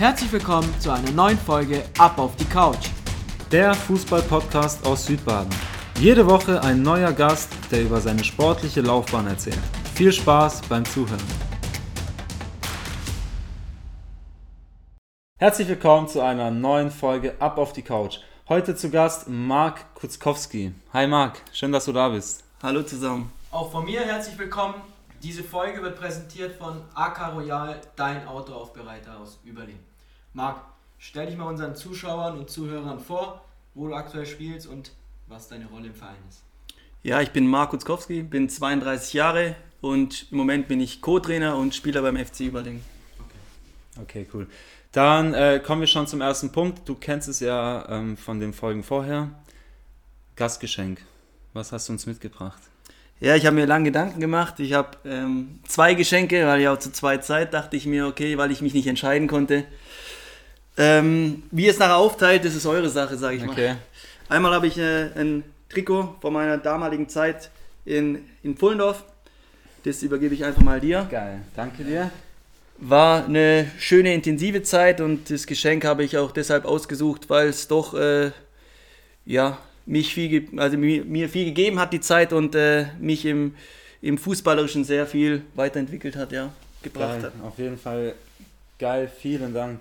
Herzlich 0.00 0.32
willkommen 0.32 0.74
zu 0.80 0.90
einer 0.90 1.10
neuen 1.10 1.36
Folge 1.36 1.84
Ab 1.98 2.18
auf 2.18 2.34
die 2.36 2.46
Couch. 2.46 2.88
Der 3.52 3.74
Fußball-Podcast 3.74 4.86
aus 4.86 5.04
Südbaden. 5.04 5.50
Jede 5.98 6.26
Woche 6.26 6.62
ein 6.62 6.80
neuer 6.80 7.12
Gast, 7.12 7.52
der 7.70 7.82
über 7.82 8.00
seine 8.00 8.24
sportliche 8.24 8.80
Laufbahn 8.80 9.26
erzählt. 9.26 9.60
Viel 9.94 10.10
Spaß 10.10 10.62
beim 10.70 10.86
Zuhören. 10.86 11.20
Herzlich 15.38 15.68
willkommen 15.68 16.08
zu 16.08 16.22
einer 16.22 16.50
neuen 16.50 16.90
Folge 16.90 17.38
Ab 17.38 17.58
auf 17.58 17.74
die 17.74 17.82
Couch. 17.82 18.20
Heute 18.48 18.74
zu 18.74 18.88
Gast 18.88 19.28
Marc 19.28 19.94
Kutzkowski. 19.96 20.72
Hi 20.94 21.06
Marc, 21.06 21.42
schön, 21.52 21.72
dass 21.72 21.84
du 21.84 21.92
da 21.92 22.08
bist. 22.08 22.42
Hallo 22.62 22.82
zusammen. 22.84 23.30
Auch 23.50 23.70
von 23.70 23.84
mir 23.84 24.00
herzlich 24.00 24.38
willkommen. 24.38 24.76
Diese 25.22 25.44
Folge 25.44 25.82
wird 25.82 26.00
präsentiert 26.00 26.56
von 26.56 26.80
AK 26.94 27.34
Royal, 27.34 27.78
dein 27.96 28.26
Autoaufbereiter 28.26 29.18
aus 29.18 29.38
Überlingen. 29.44 29.89
Marc, 30.32 30.60
stell 30.98 31.26
dich 31.26 31.36
mal 31.36 31.46
unseren 31.46 31.74
Zuschauern 31.74 32.38
und 32.38 32.50
Zuhörern 32.50 33.00
vor, 33.00 33.44
wo 33.74 33.88
du 33.88 33.94
aktuell 33.94 34.26
spielst 34.26 34.66
und 34.66 34.92
was 35.26 35.48
deine 35.48 35.66
Rolle 35.66 35.88
im 35.88 35.94
Verein 35.94 36.16
ist. 36.28 36.42
Ja, 37.02 37.20
ich 37.20 37.30
bin 37.30 37.46
Marc 37.46 37.70
Kutzkowski, 37.70 38.22
bin 38.22 38.48
32 38.48 39.14
Jahre 39.14 39.56
und 39.80 40.26
im 40.30 40.38
Moment 40.38 40.68
bin 40.68 40.80
ich 40.80 41.00
Co-Trainer 41.00 41.56
und 41.56 41.74
Spieler 41.74 42.02
beim 42.02 42.16
FC 42.16 42.40
Überlingen. 42.40 42.84
Okay, 44.00 44.26
cool. 44.34 44.46
Dann 44.92 45.34
äh, 45.34 45.60
kommen 45.64 45.80
wir 45.80 45.88
schon 45.88 46.06
zum 46.06 46.20
ersten 46.20 46.52
Punkt. 46.52 46.88
Du 46.88 46.94
kennst 46.94 47.28
es 47.28 47.40
ja 47.40 47.88
ähm, 47.88 48.16
von 48.16 48.40
den 48.40 48.52
Folgen 48.52 48.82
vorher. 48.82 49.30
Gastgeschenk. 50.36 51.02
Was 51.52 51.72
hast 51.72 51.88
du 51.88 51.92
uns 51.92 52.06
mitgebracht? 52.06 52.60
Ja, 53.20 53.36
ich 53.36 53.46
habe 53.46 53.56
mir 53.56 53.66
lange 53.66 53.84
Gedanken 53.84 54.20
gemacht. 54.20 54.60
Ich 54.60 54.72
habe 54.72 54.96
ähm, 55.04 55.60
zwei 55.66 55.94
Geschenke, 55.94 56.46
weil 56.46 56.60
ich 56.60 56.68
auch 56.68 56.78
zu 56.78 56.90
zwei 56.90 57.18
Zeit 57.18 57.52
dachte 57.52 57.76
ich 57.76 57.86
mir, 57.86 58.06
okay, 58.06 58.38
weil 58.38 58.50
ich 58.50 58.62
mich 58.62 58.72
nicht 58.72 58.86
entscheiden 58.86 59.28
konnte. 59.28 59.64
Ähm, 60.80 61.42
wie 61.50 61.68
es 61.68 61.78
nachher 61.78 61.96
aufteilt, 61.96 62.44
das 62.44 62.54
ist 62.54 62.64
eure 62.66 62.88
Sache, 62.88 63.16
sage 63.16 63.36
ich 63.36 63.42
Okay. 63.46 63.68
mal. 63.68 63.76
Einmal 64.36 64.54
habe 64.54 64.66
ich 64.66 64.78
äh, 64.78 65.10
ein 65.14 65.44
Trikot 65.68 66.16
von 66.20 66.32
meiner 66.32 66.56
damaligen 66.56 67.08
Zeit 67.08 67.50
in, 67.84 68.24
in 68.42 68.54
Pullendorf. 68.54 69.04
Das 69.84 70.02
übergebe 70.02 70.34
ich 70.34 70.44
einfach 70.44 70.62
mal 70.62 70.80
dir. 70.80 71.06
Geil. 71.10 71.42
Danke 71.54 71.84
dir. 71.84 72.10
War 72.78 73.26
eine 73.26 73.70
schöne, 73.78 74.14
intensive 74.14 74.62
Zeit 74.62 75.00
und 75.02 75.28
das 75.30 75.46
Geschenk 75.46 75.84
habe 75.84 76.02
ich 76.02 76.16
auch 76.16 76.32
deshalb 76.32 76.64
ausgesucht, 76.64 77.28
weil 77.28 77.48
es 77.48 77.68
doch 77.68 77.92
äh, 77.92 78.30
ja, 79.26 79.58
mich 79.84 80.14
viel, 80.14 80.48
also 80.56 80.78
mir, 80.78 81.04
mir 81.04 81.28
viel 81.28 81.44
gegeben 81.44 81.78
hat, 81.78 81.92
die 81.92 82.00
Zeit 82.00 82.32
und 82.32 82.54
äh, 82.54 82.86
mich 82.98 83.26
im, 83.26 83.54
im 84.00 84.16
Fußballerischen 84.16 84.84
sehr 84.84 85.06
viel 85.06 85.42
weiterentwickelt 85.54 86.16
hat, 86.16 86.32
ja, 86.32 86.52
gebracht 86.82 87.20
Geil. 87.20 87.24
hat. 87.24 87.32
Auf 87.44 87.58
jeden 87.58 87.76
Fall 87.78 88.14
geil. 88.78 89.10
Vielen 89.20 89.52
Dank. 89.52 89.80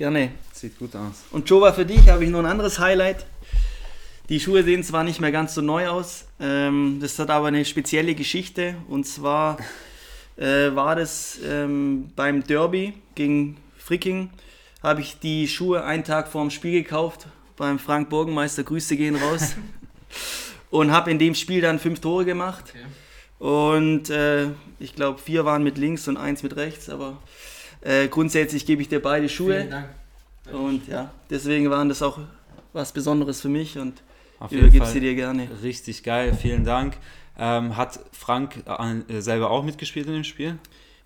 Gerne. 0.00 0.30
Sieht 0.54 0.78
gut 0.78 0.96
aus. 0.96 1.24
Und 1.30 1.50
Jova, 1.50 1.74
für 1.74 1.84
dich 1.84 2.08
habe 2.08 2.24
ich 2.24 2.30
noch 2.30 2.38
ein 2.38 2.46
anderes 2.46 2.78
Highlight. 2.78 3.26
Die 4.30 4.40
Schuhe 4.40 4.62
sehen 4.62 4.82
zwar 4.82 5.04
nicht 5.04 5.20
mehr 5.20 5.30
ganz 5.30 5.54
so 5.54 5.60
neu 5.60 5.88
aus, 5.88 6.24
ähm, 6.40 7.00
das 7.02 7.18
hat 7.18 7.28
aber 7.28 7.48
eine 7.48 7.66
spezielle 7.66 8.14
Geschichte. 8.14 8.76
Und 8.88 9.06
zwar 9.06 9.58
äh, 10.38 10.74
war 10.74 10.96
das 10.96 11.38
ähm, 11.44 12.12
beim 12.16 12.42
Derby 12.42 12.94
gegen 13.14 13.58
Fricking, 13.76 14.30
habe 14.82 15.02
ich 15.02 15.18
die 15.18 15.46
Schuhe 15.46 15.84
einen 15.84 16.02
Tag 16.02 16.28
vorm 16.28 16.48
Spiel 16.48 16.82
gekauft, 16.82 17.26
beim 17.58 17.78
Frank 17.78 18.08
Burgenmeister, 18.08 18.62
Grüße 18.62 18.96
gehen 18.96 19.16
raus. 19.16 19.54
und 20.70 20.92
habe 20.92 21.10
in 21.10 21.18
dem 21.18 21.34
Spiel 21.34 21.60
dann 21.60 21.78
fünf 21.78 22.00
Tore 22.00 22.24
gemacht. 22.24 22.72
Und 23.38 24.08
äh, 24.08 24.46
ich 24.78 24.94
glaube, 24.94 25.18
vier 25.18 25.44
waren 25.44 25.62
mit 25.62 25.76
links 25.76 26.08
und 26.08 26.16
eins 26.16 26.42
mit 26.42 26.56
rechts, 26.56 26.88
aber 26.88 27.18
äh, 27.82 28.08
grundsätzlich 28.08 28.66
gebe 28.66 28.82
ich 28.82 28.88
dir 28.88 29.00
beide 29.00 29.28
Schuhe. 29.28 29.56
Vielen 29.58 29.70
Dank. 29.70 29.88
Und 30.52 30.88
ja, 30.88 31.10
deswegen 31.28 31.70
waren 31.70 31.88
das 31.88 32.02
auch 32.02 32.18
was 32.72 32.92
Besonderes 32.92 33.40
für 33.40 33.48
mich 33.48 33.78
und 33.78 34.02
Auf 34.38 34.50
Fall 34.50 34.86
sie 34.86 35.00
dir 35.00 35.14
gerne. 35.14 35.48
richtig 35.62 36.02
geil. 36.02 36.36
Vielen 36.40 36.64
Dank. 36.64 36.96
Ähm, 37.38 37.76
hat 37.76 38.00
Frank 38.12 38.62
äh, 39.08 39.20
selber 39.20 39.50
auch 39.50 39.64
mitgespielt 39.64 40.06
in 40.06 40.14
dem 40.14 40.24
Spiel? 40.24 40.58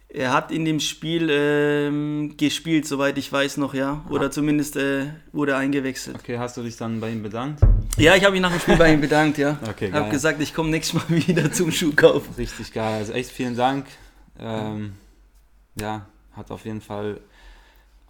Er 0.08 0.32
hat 0.32 0.52
in 0.52 0.64
dem 0.64 0.78
Spiel 0.78 1.28
ähm, 1.30 2.34
gespielt, 2.36 2.86
soweit 2.86 3.18
ich 3.18 3.32
weiß 3.32 3.56
noch, 3.56 3.74
ja. 3.74 4.04
Oder 4.10 4.30
zumindest 4.30 4.76
äh, 4.76 5.06
wurde 5.32 5.52
er 5.52 5.58
eingewechselt. 5.58 6.16
Okay, 6.20 6.38
hast 6.38 6.56
du 6.56 6.62
dich 6.62 6.76
dann 6.76 7.00
bei 7.00 7.10
ihm 7.10 7.22
bedankt? 7.22 7.60
Ja, 7.96 8.14
ich 8.14 8.22
habe 8.22 8.32
mich 8.32 8.40
nach 8.40 8.52
dem 8.52 8.60
Spiel 8.60 8.76
bei 8.76 8.92
ihm 8.92 9.00
bedankt, 9.00 9.38
ja. 9.38 9.58
Okay, 9.68 9.90
habe 9.90 10.04
geil. 10.04 10.10
gesagt, 10.10 10.40
ich 10.40 10.54
komme 10.54 10.70
nächstes 10.70 11.00
Mal 11.08 11.16
wieder 11.26 11.50
zum 11.52 11.72
Schuhkauf. 11.72 12.22
Richtig 12.38 12.72
geil. 12.72 12.94
Also 12.94 13.12
echt 13.12 13.30
vielen 13.30 13.56
Dank. 13.56 13.86
Ähm, 14.38 14.92
ja, 15.80 16.06
hat 16.36 16.50
auf 16.50 16.64
jeden 16.64 16.80
Fall 16.80 17.20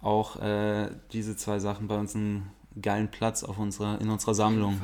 auch 0.01 0.41
äh, 0.41 0.89
diese 1.11 1.35
zwei 1.35 1.59
Sachen 1.59 1.87
bei 1.87 1.97
uns 1.97 2.15
einen 2.15 2.51
geilen 2.81 3.09
Platz 3.09 3.43
auf 3.43 3.57
unserer, 3.57 3.99
in 4.01 4.09
unserer 4.09 4.35
Sammlung. 4.35 4.81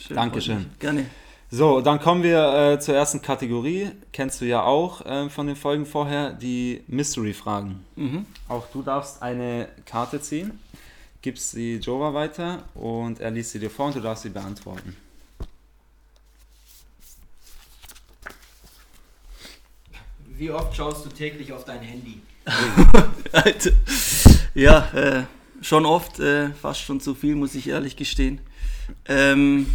Schön, 0.00 0.16
Dankeschön. 0.16 0.56
freut 0.56 0.68
mich. 0.68 0.78
Gerne. 0.78 1.06
So, 1.54 1.82
dann 1.82 2.00
kommen 2.00 2.22
wir 2.22 2.72
äh, 2.72 2.80
zur 2.80 2.94
ersten 2.94 3.20
Kategorie. 3.20 3.90
Kennst 4.10 4.40
du 4.40 4.46
ja 4.46 4.62
auch 4.62 5.04
äh, 5.04 5.28
von 5.28 5.46
den 5.46 5.54
Folgen 5.54 5.84
vorher, 5.84 6.32
die 6.32 6.82
Mystery-Fragen. 6.86 7.84
Mhm. 7.94 8.24
Auch 8.48 8.66
du 8.72 8.82
darfst 8.82 9.22
eine 9.22 9.68
Karte 9.84 10.18
ziehen, 10.22 10.58
gibst 11.20 11.50
sie 11.50 11.76
Jova 11.76 12.14
weiter 12.14 12.64
und 12.74 13.20
er 13.20 13.30
liest 13.30 13.50
sie 13.50 13.58
dir 13.58 13.68
vor 13.70 13.86
und 13.86 13.96
du 13.96 14.00
darfst 14.00 14.22
sie 14.22 14.30
beantworten. 14.30 14.96
Wie 20.24 20.50
oft 20.50 20.74
schaust 20.74 21.04
du 21.04 21.10
täglich 21.10 21.52
auf 21.52 21.66
dein 21.66 21.80
Handy? 21.80 22.22
Alter. 23.32 23.70
Ja, 24.54 24.88
äh, 24.92 25.22
schon 25.62 25.86
oft, 25.86 26.20
äh, 26.20 26.50
fast 26.50 26.82
schon 26.82 27.00
zu 27.00 27.14
viel, 27.14 27.34
muss 27.34 27.54
ich 27.54 27.68
ehrlich 27.68 27.96
gestehen. 27.96 28.40
Ähm, 29.06 29.66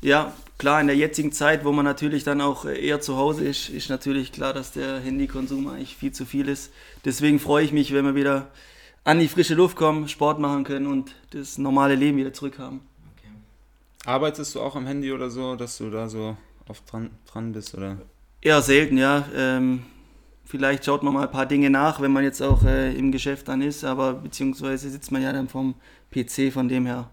ja, 0.00 0.32
klar, 0.58 0.80
in 0.80 0.86
der 0.86 0.96
jetzigen 0.96 1.32
Zeit, 1.32 1.64
wo 1.64 1.72
man 1.72 1.84
natürlich 1.84 2.24
dann 2.24 2.40
auch 2.40 2.64
äh, 2.64 2.78
eher 2.78 3.00
zu 3.00 3.16
Hause 3.16 3.44
ist, 3.44 3.68
ist 3.68 3.90
natürlich 3.90 4.32
klar, 4.32 4.52
dass 4.52 4.72
der 4.72 5.00
Handykonsum 5.00 5.68
eigentlich 5.68 5.96
viel 5.96 6.12
zu 6.12 6.24
viel 6.24 6.48
ist. 6.48 6.72
Deswegen 7.04 7.38
freue 7.38 7.64
ich 7.64 7.72
mich, 7.72 7.92
wenn 7.92 8.04
wir 8.04 8.14
wieder 8.14 8.48
an 9.04 9.18
die 9.18 9.28
frische 9.28 9.54
Luft 9.54 9.76
kommen, 9.76 10.08
Sport 10.08 10.38
machen 10.38 10.64
können 10.64 10.86
und 10.86 11.14
das 11.30 11.58
normale 11.58 11.94
Leben 11.94 12.18
wieder 12.18 12.32
zurückhaben. 12.32 12.80
Okay. 13.16 13.28
Arbeitest 14.04 14.54
du 14.54 14.60
auch 14.60 14.74
am 14.76 14.86
Handy 14.86 15.12
oder 15.12 15.30
so, 15.30 15.56
dass 15.56 15.78
du 15.78 15.90
da 15.90 16.08
so 16.08 16.36
oft 16.68 16.90
dran, 16.90 17.10
dran 17.30 17.52
bist? 17.52 17.74
Oder? 17.74 17.98
Eher 18.40 18.62
selten, 18.62 18.98
ja. 18.98 19.28
Ähm, 19.34 19.84
vielleicht 20.46 20.84
schaut 20.84 21.02
man 21.02 21.12
mal 21.12 21.24
ein 21.24 21.30
paar 21.30 21.46
Dinge 21.46 21.68
nach, 21.68 22.00
wenn 22.00 22.12
man 22.12 22.24
jetzt 22.24 22.40
auch 22.40 22.62
äh, 22.64 22.94
im 22.94 23.12
Geschäft 23.12 23.48
dann 23.48 23.60
ist, 23.60 23.84
aber 23.84 24.14
beziehungsweise 24.14 24.88
sitzt 24.88 25.12
man 25.12 25.22
ja 25.22 25.32
dann 25.32 25.48
vom 25.48 25.74
PC, 26.10 26.52
von 26.52 26.68
dem 26.68 26.86
her 26.86 27.10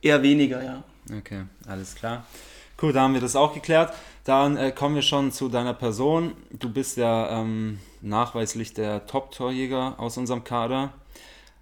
eher 0.00 0.22
weniger, 0.22 0.62
ja. 0.62 0.84
Okay, 1.18 1.44
alles 1.66 1.94
klar. 1.94 2.24
Cool, 2.80 2.92
da 2.92 3.02
haben 3.02 3.14
wir 3.14 3.20
das 3.20 3.36
auch 3.36 3.52
geklärt. 3.52 3.92
Dann 4.24 4.56
äh, 4.56 4.70
kommen 4.70 4.94
wir 4.94 5.02
schon 5.02 5.32
zu 5.32 5.48
deiner 5.48 5.74
Person. 5.74 6.32
Du 6.50 6.72
bist 6.72 6.96
ja 6.96 7.40
ähm, 7.40 7.78
nachweislich 8.00 8.72
der 8.72 9.06
Top-Torjäger 9.06 9.94
aus 9.98 10.16
unserem 10.16 10.44
Kader. 10.44 10.92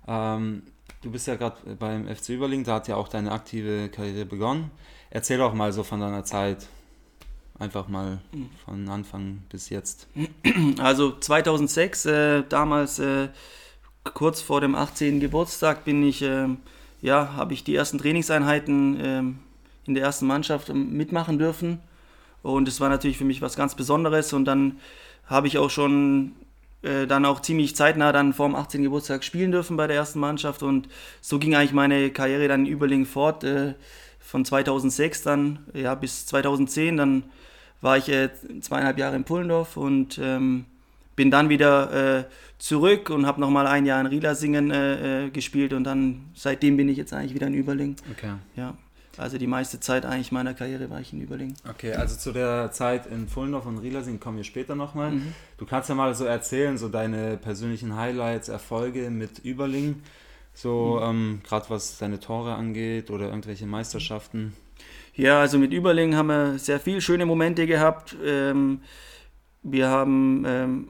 Ähm, 0.06 0.62
du 1.02 1.10
bist 1.10 1.26
ja 1.26 1.36
gerade 1.36 1.56
beim 1.76 2.06
FC 2.06 2.30
Überlingen, 2.30 2.64
da 2.64 2.74
hat 2.74 2.88
ja 2.88 2.96
auch 2.96 3.08
deine 3.08 3.32
aktive 3.32 3.88
Karriere 3.88 4.26
begonnen. 4.26 4.70
Erzähl 5.10 5.38
doch 5.38 5.54
mal 5.54 5.72
so 5.72 5.82
von 5.82 6.00
deiner 6.00 6.24
Zeit. 6.24 6.68
Einfach 7.58 7.88
mal 7.88 8.18
von 8.64 8.88
Anfang 8.88 9.42
bis 9.48 9.70
jetzt. 9.70 10.06
Also 10.78 11.18
2006, 11.18 12.06
äh, 12.06 12.42
damals 12.48 12.98
äh, 12.98 13.28
kurz 14.14 14.40
vor 14.40 14.60
dem 14.60 14.74
18. 14.74 15.20
Geburtstag, 15.20 15.84
bin 15.84 16.02
ich, 16.06 16.22
ähm, 16.22 16.58
ja, 17.00 17.32
habe 17.34 17.54
ich 17.54 17.64
die 17.64 17.74
ersten 17.74 17.98
Trainingseinheiten 17.98 18.98
ähm, 19.00 19.38
in 19.86 19.94
der 19.94 20.04
ersten 20.04 20.26
Mannschaft 20.26 20.68
ähm, 20.68 20.92
mitmachen 20.92 21.38
dürfen. 21.38 21.80
Und 22.42 22.68
es 22.68 22.80
war 22.80 22.88
natürlich 22.88 23.18
für 23.18 23.24
mich 23.24 23.42
was 23.42 23.56
ganz 23.56 23.74
Besonderes. 23.74 24.32
Und 24.32 24.44
dann 24.44 24.78
habe 25.26 25.48
ich 25.48 25.58
auch 25.58 25.70
schon 25.70 26.32
äh, 26.82 27.06
dann 27.06 27.24
auch 27.24 27.40
ziemlich 27.40 27.74
zeitnah 27.74 28.12
dann 28.12 28.32
vor 28.32 28.48
dem 28.48 28.54
18. 28.54 28.84
Geburtstag 28.84 29.24
spielen 29.24 29.50
dürfen 29.50 29.76
bei 29.76 29.88
der 29.88 29.96
ersten 29.96 30.20
Mannschaft. 30.20 30.62
Und 30.62 30.88
so 31.20 31.38
ging 31.38 31.56
eigentlich 31.56 31.72
meine 31.72 32.10
Karriere 32.10 32.46
dann 32.46 32.66
in 32.66 32.72
Überlingen 32.72 33.06
fort. 33.06 33.44
Von 34.28 34.44
2006 34.44 35.22
dann 35.22 35.60
ja, 35.72 35.94
bis 35.94 36.26
2010. 36.26 36.98
Dann 36.98 37.22
war 37.80 37.96
ich 37.96 38.10
äh, 38.10 38.28
zweieinhalb 38.60 38.98
Jahre 38.98 39.16
in 39.16 39.24
Pullendorf 39.24 39.78
und 39.78 40.20
ähm, 40.22 40.66
bin 41.16 41.30
dann 41.30 41.48
wieder 41.48 42.18
äh, 42.18 42.24
zurück 42.58 43.08
und 43.08 43.24
habe 43.24 43.40
nochmal 43.40 43.66
ein 43.66 43.86
Jahr 43.86 44.02
in 44.02 44.06
Rielasingen 44.06 44.70
äh, 44.70 45.28
äh, 45.28 45.30
gespielt 45.30 45.72
und 45.72 45.84
dann 45.84 46.26
seitdem 46.34 46.76
bin 46.76 46.90
ich 46.90 46.98
jetzt 46.98 47.14
eigentlich 47.14 47.32
wieder 47.32 47.46
in 47.46 47.54
Überlingen. 47.54 47.96
Okay. 48.12 48.34
Ja, 48.54 48.74
also 49.16 49.38
die 49.38 49.46
meiste 49.46 49.80
Zeit 49.80 50.04
eigentlich 50.04 50.30
meiner 50.30 50.52
Karriere 50.52 50.90
war 50.90 51.00
ich 51.00 51.14
in 51.14 51.22
Überlingen. 51.22 51.56
Okay, 51.66 51.94
also 51.94 52.14
zu 52.14 52.32
der 52.32 52.70
Zeit 52.70 53.06
in 53.06 53.28
Fullendorf 53.28 53.64
und 53.64 53.78
Rielersing 53.78 54.20
kommen 54.20 54.36
wir 54.36 54.44
später 54.44 54.74
nochmal. 54.74 55.12
Du 55.56 55.64
kannst 55.64 55.88
ja 55.88 55.94
mal 55.94 56.14
so 56.14 56.26
erzählen, 56.26 56.76
so 56.76 56.90
deine 56.90 57.38
persönlichen 57.38 57.96
Highlights, 57.96 58.50
Erfolge 58.50 59.08
mit 59.08 59.38
Überling. 59.38 60.02
So, 60.60 61.00
ähm, 61.00 61.38
gerade 61.46 61.70
was 61.70 61.98
deine 61.98 62.18
Tore 62.18 62.54
angeht 62.54 63.12
oder 63.12 63.26
irgendwelche 63.26 63.64
Meisterschaften. 63.64 64.54
Ja, 65.14 65.38
also 65.40 65.56
mit 65.56 65.72
Überlingen 65.72 66.16
haben 66.16 66.26
wir 66.26 66.58
sehr 66.58 66.80
viele 66.80 67.00
schöne 67.00 67.26
Momente 67.26 67.64
gehabt. 67.68 68.16
Ähm, 68.26 68.80
wir 69.62 69.86
haben 69.86 70.44
ähm, 70.48 70.88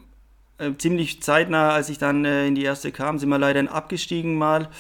äh, 0.57 0.71
ziemlich 0.79 1.23
zeitnah, 1.23 1.73
als 1.73 1.91
ich 1.91 1.99
dann 1.99 2.25
äh, 2.25 2.47
in 2.47 2.55
die 2.55 2.65
erste 2.65 2.93
kam, 2.93 3.19
sind 3.19 3.29
wir 3.29 3.37
leider 3.37 3.71
abgestiegen 3.71 4.37
mal 4.37 4.71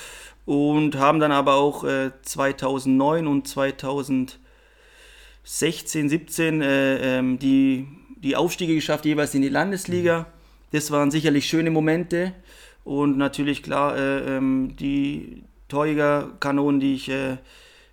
und 0.46 0.96
haben 0.96 1.20
dann 1.20 1.32
aber 1.32 1.56
auch 1.56 1.84
äh, 1.84 2.10
2009 2.22 3.26
und 3.26 3.46
2016, 3.46 4.38
17 6.08 6.62
äh, 6.62 7.18
ähm, 7.18 7.38
die, 7.38 7.86
die 8.22 8.36
Aufstiege 8.36 8.74
geschafft, 8.74 9.04
jeweils 9.04 9.34
in 9.34 9.42
die 9.42 9.50
Landesliga. 9.50 10.24
Das 10.72 10.90
waren 10.90 11.10
sicherlich 11.10 11.46
schöne 11.46 11.70
Momente 11.70 12.32
und 12.88 13.18
natürlich 13.18 13.62
klar 13.62 13.98
äh, 13.98 14.36
ähm, 14.36 14.74
die 14.80 15.42
Torjägerkanonen, 15.68 16.80
die 16.80 16.94
ich 16.94 17.10
äh, 17.10 17.36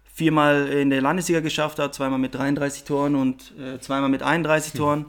viermal 0.06 0.70
in 0.70 0.90
der 0.90 1.02
Landesliga 1.02 1.42
geschafft 1.42 1.80
habe, 1.80 1.92
zweimal 1.92 2.18
mit 2.18 2.34
33 2.34 2.86
Toren 2.86 3.16
und 3.16 3.54
äh, 3.60 3.78
zweimal 3.80 4.08
mit 4.08 4.24
31 4.24 4.74
mhm. 4.74 4.78
Toren. 4.78 5.06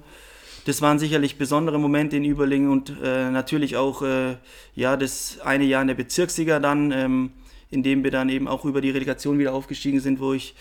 Das 0.65 0.83
waren 0.83 0.99
sicherlich 0.99 1.39
besondere 1.39 1.79
Momente 1.79 2.17
in 2.17 2.25
Überlingen 2.25 2.69
und 2.69 2.97
äh, 3.01 3.31
natürlich 3.31 3.77
auch 3.77 4.03
äh, 4.03 4.39
ja, 4.75 4.97
das 4.97 5.39
eine 5.45 5.63
Jahr 5.63 5.83
in 5.83 5.89
der 5.89 5.95
Bezirksliga 5.95 6.59
dann, 6.59 6.91
ähm, 6.91 7.31
in 7.71 7.85
dem 7.85 8.03
wir 8.03 8.11
dann 8.11 8.29
eben 8.29 8.49
auch 8.49 8.65
über 8.65 8.81
die 8.81 8.91
Relegation 8.91 9.39
wieder 9.39 9.55
aufgestiegen 9.55 10.01
sind, 10.01 10.19
wo 10.19 10.33
ich 10.33 10.57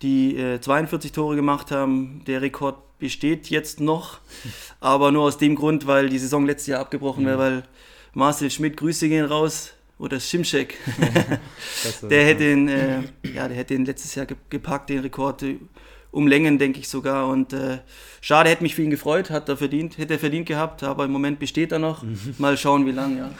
die 0.00 0.38
äh, 0.38 0.58
42 0.58 1.12
Tore 1.12 1.36
gemacht 1.36 1.70
habe. 1.70 1.92
Der 2.26 2.40
Rekord 2.40 2.98
besteht 2.98 3.50
jetzt 3.50 3.78
noch, 3.78 4.20
aber 4.80 5.12
nur 5.12 5.24
aus 5.24 5.36
dem 5.36 5.54
Grund, 5.54 5.86
weil 5.86 6.08
die 6.08 6.18
Saison 6.18 6.46
letztes 6.46 6.68
Jahr 6.68 6.80
abgebrochen 6.80 7.24
mhm. 7.24 7.28
wäre, 7.28 7.38
weil 7.38 7.62
Marcel 8.14 8.50
Schmidt, 8.50 8.76
Grüße 8.76 9.08
gehen 9.08 9.26
raus, 9.26 9.72
oder 10.00 10.18
Schimschek, 10.18 10.78
der, 12.02 12.24
hätte 12.24 12.50
ihn, 12.50 12.68
äh, 12.68 13.02
ja, 13.34 13.46
der 13.46 13.56
hätte 13.56 13.74
ihn 13.74 13.84
letztes 13.84 14.14
Jahr 14.14 14.26
gepackt, 14.48 14.88
den 14.88 15.00
Rekord 15.00 15.42
äh, 15.42 15.58
um 16.10 16.26
Längen, 16.26 16.58
denke 16.58 16.80
ich 16.80 16.88
sogar. 16.88 17.28
Und 17.28 17.52
äh, 17.52 17.80
schade, 18.22 18.48
hätte 18.48 18.62
mich 18.62 18.74
für 18.74 18.82
ihn 18.82 18.90
gefreut, 18.90 19.28
hat 19.28 19.48
er 19.50 19.58
verdient, 19.58 19.98
hätte 19.98 20.14
er 20.14 20.18
verdient 20.18 20.46
gehabt, 20.46 20.82
aber 20.82 21.04
im 21.04 21.12
Moment 21.12 21.38
besteht 21.38 21.70
er 21.70 21.78
noch. 21.78 22.02
Mal 22.38 22.56
schauen, 22.56 22.86
wie 22.86 22.92
lange, 22.92 23.18
ja. 23.18 23.30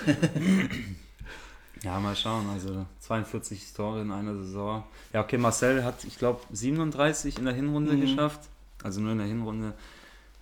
ja, 1.82 1.98
mal 1.98 2.14
schauen. 2.14 2.46
Also 2.50 2.86
42 3.00 3.72
Tore 3.72 4.02
in 4.02 4.12
einer 4.12 4.36
Saison. 4.36 4.84
Ja, 5.14 5.22
okay, 5.22 5.38
Marcel 5.38 5.82
hat, 5.82 6.04
ich 6.04 6.18
glaube, 6.18 6.40
37 6.52 7.38
in 7.38 7.46
der 7.46 7.54
Hinrunde 7.54 7.94
mhm. 7.94 8.02
geschafft. 8.02 8.40
Also 8.82 9.00
nur 9.00 9.12
in 9.12 9.18
der 9.18 9.26
Hinrunde. 9.26 9.72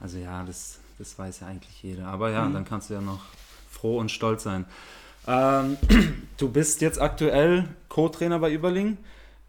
Also 0.00 0.18
ja, 0.18 0.42
das, 0.42 0.80
das 0.98 1.16
weiß 1.16 1.40
ja 1.40 1.46
eigentlich 1.46 1.80
jeder. 1.82 2.08
Aber 2.08 2.30
ja, 2.30 2.44
mhm. 2.44 2.54
dann 2.54 2.64
kannst 2.64 2.90
du 2.90 2.94
ja 2.94 3.00
noch 3.00 3.20
froh 3.78 3.98
und 3.98 4.10
stolz 4.10 4.42
sein. 4.42 4.64
Ähm, 5.26 5.76
du 6.36 6.48
bist 6.48 6.80
jetzt 6.80 7.00
aktuell 7.00 7.64
Co-Trainer 7.88 8.38
bei 8.38 8.52
Überling. 8.52 8.98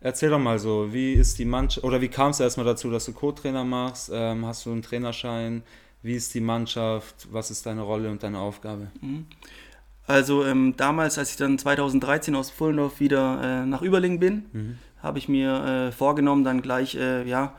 Erzähl 0.02 0.30
doch 0.30 0.40
mal 0.40 0.60
so, 0.60 0.94
wie 0.94 1.14
ist 1.14 1.40
die 1.40 1.46
Mannschaft, 1.46 1.84
oder 1.84 2.00
wie 2.00 2.08
kam 2.08 2.32
es 2.32 2.40
erstmal 2.40 2.66
dazu, 2.66 2.90
dass 2.90 3.06
du 3.06 3.14
Co-Trainer 3.14 3.64
machst? 3.64 4.10
Ähm, 4.14 4.46
hast 4.46 4.66
du 4.66 4.72
einen 4.72 4.82
Trainerschein? 4.82 5.64
Wie 6.02 6.16
ist 6.16 6.34
die 6.34 6.42
Mannschaft? 6.42 7.28
Was 7.32 7.52
ist 7.52 7.66
deine 7.66 7.82
Rolle 7.82 8.10
und 8.10 8.24
deine 8.24 8.40
Aufgabe? 8.40 8.88
Mhm. 9.02 9.26
Also 10.08 10.44
ähm, 10.44 10.74
damals, 10.76 11.18
als 11.18 11.32
ich 11.32 11.38
dann 11.38 11.60
2013 11.60 12.34
aus 12.36 12.52
Pullendorf 12.52 13.00
wieder 13.00 13.42
äh, 13.62 13.66
nach 13.66 13.82
Überling 13.82 14.20
bin, 14.20 14.46
mhm. 14.54 14.78
habe 15.04 15.20
ich 15.20 15.30
mir 15.30 15.90
äh, 15.90 15.92
vorgenommen, 15.92 16.44
dann 16.44 16.62
gleich 16.62 16.96
äh, 16.96 17.28
ja, 17.28 17.54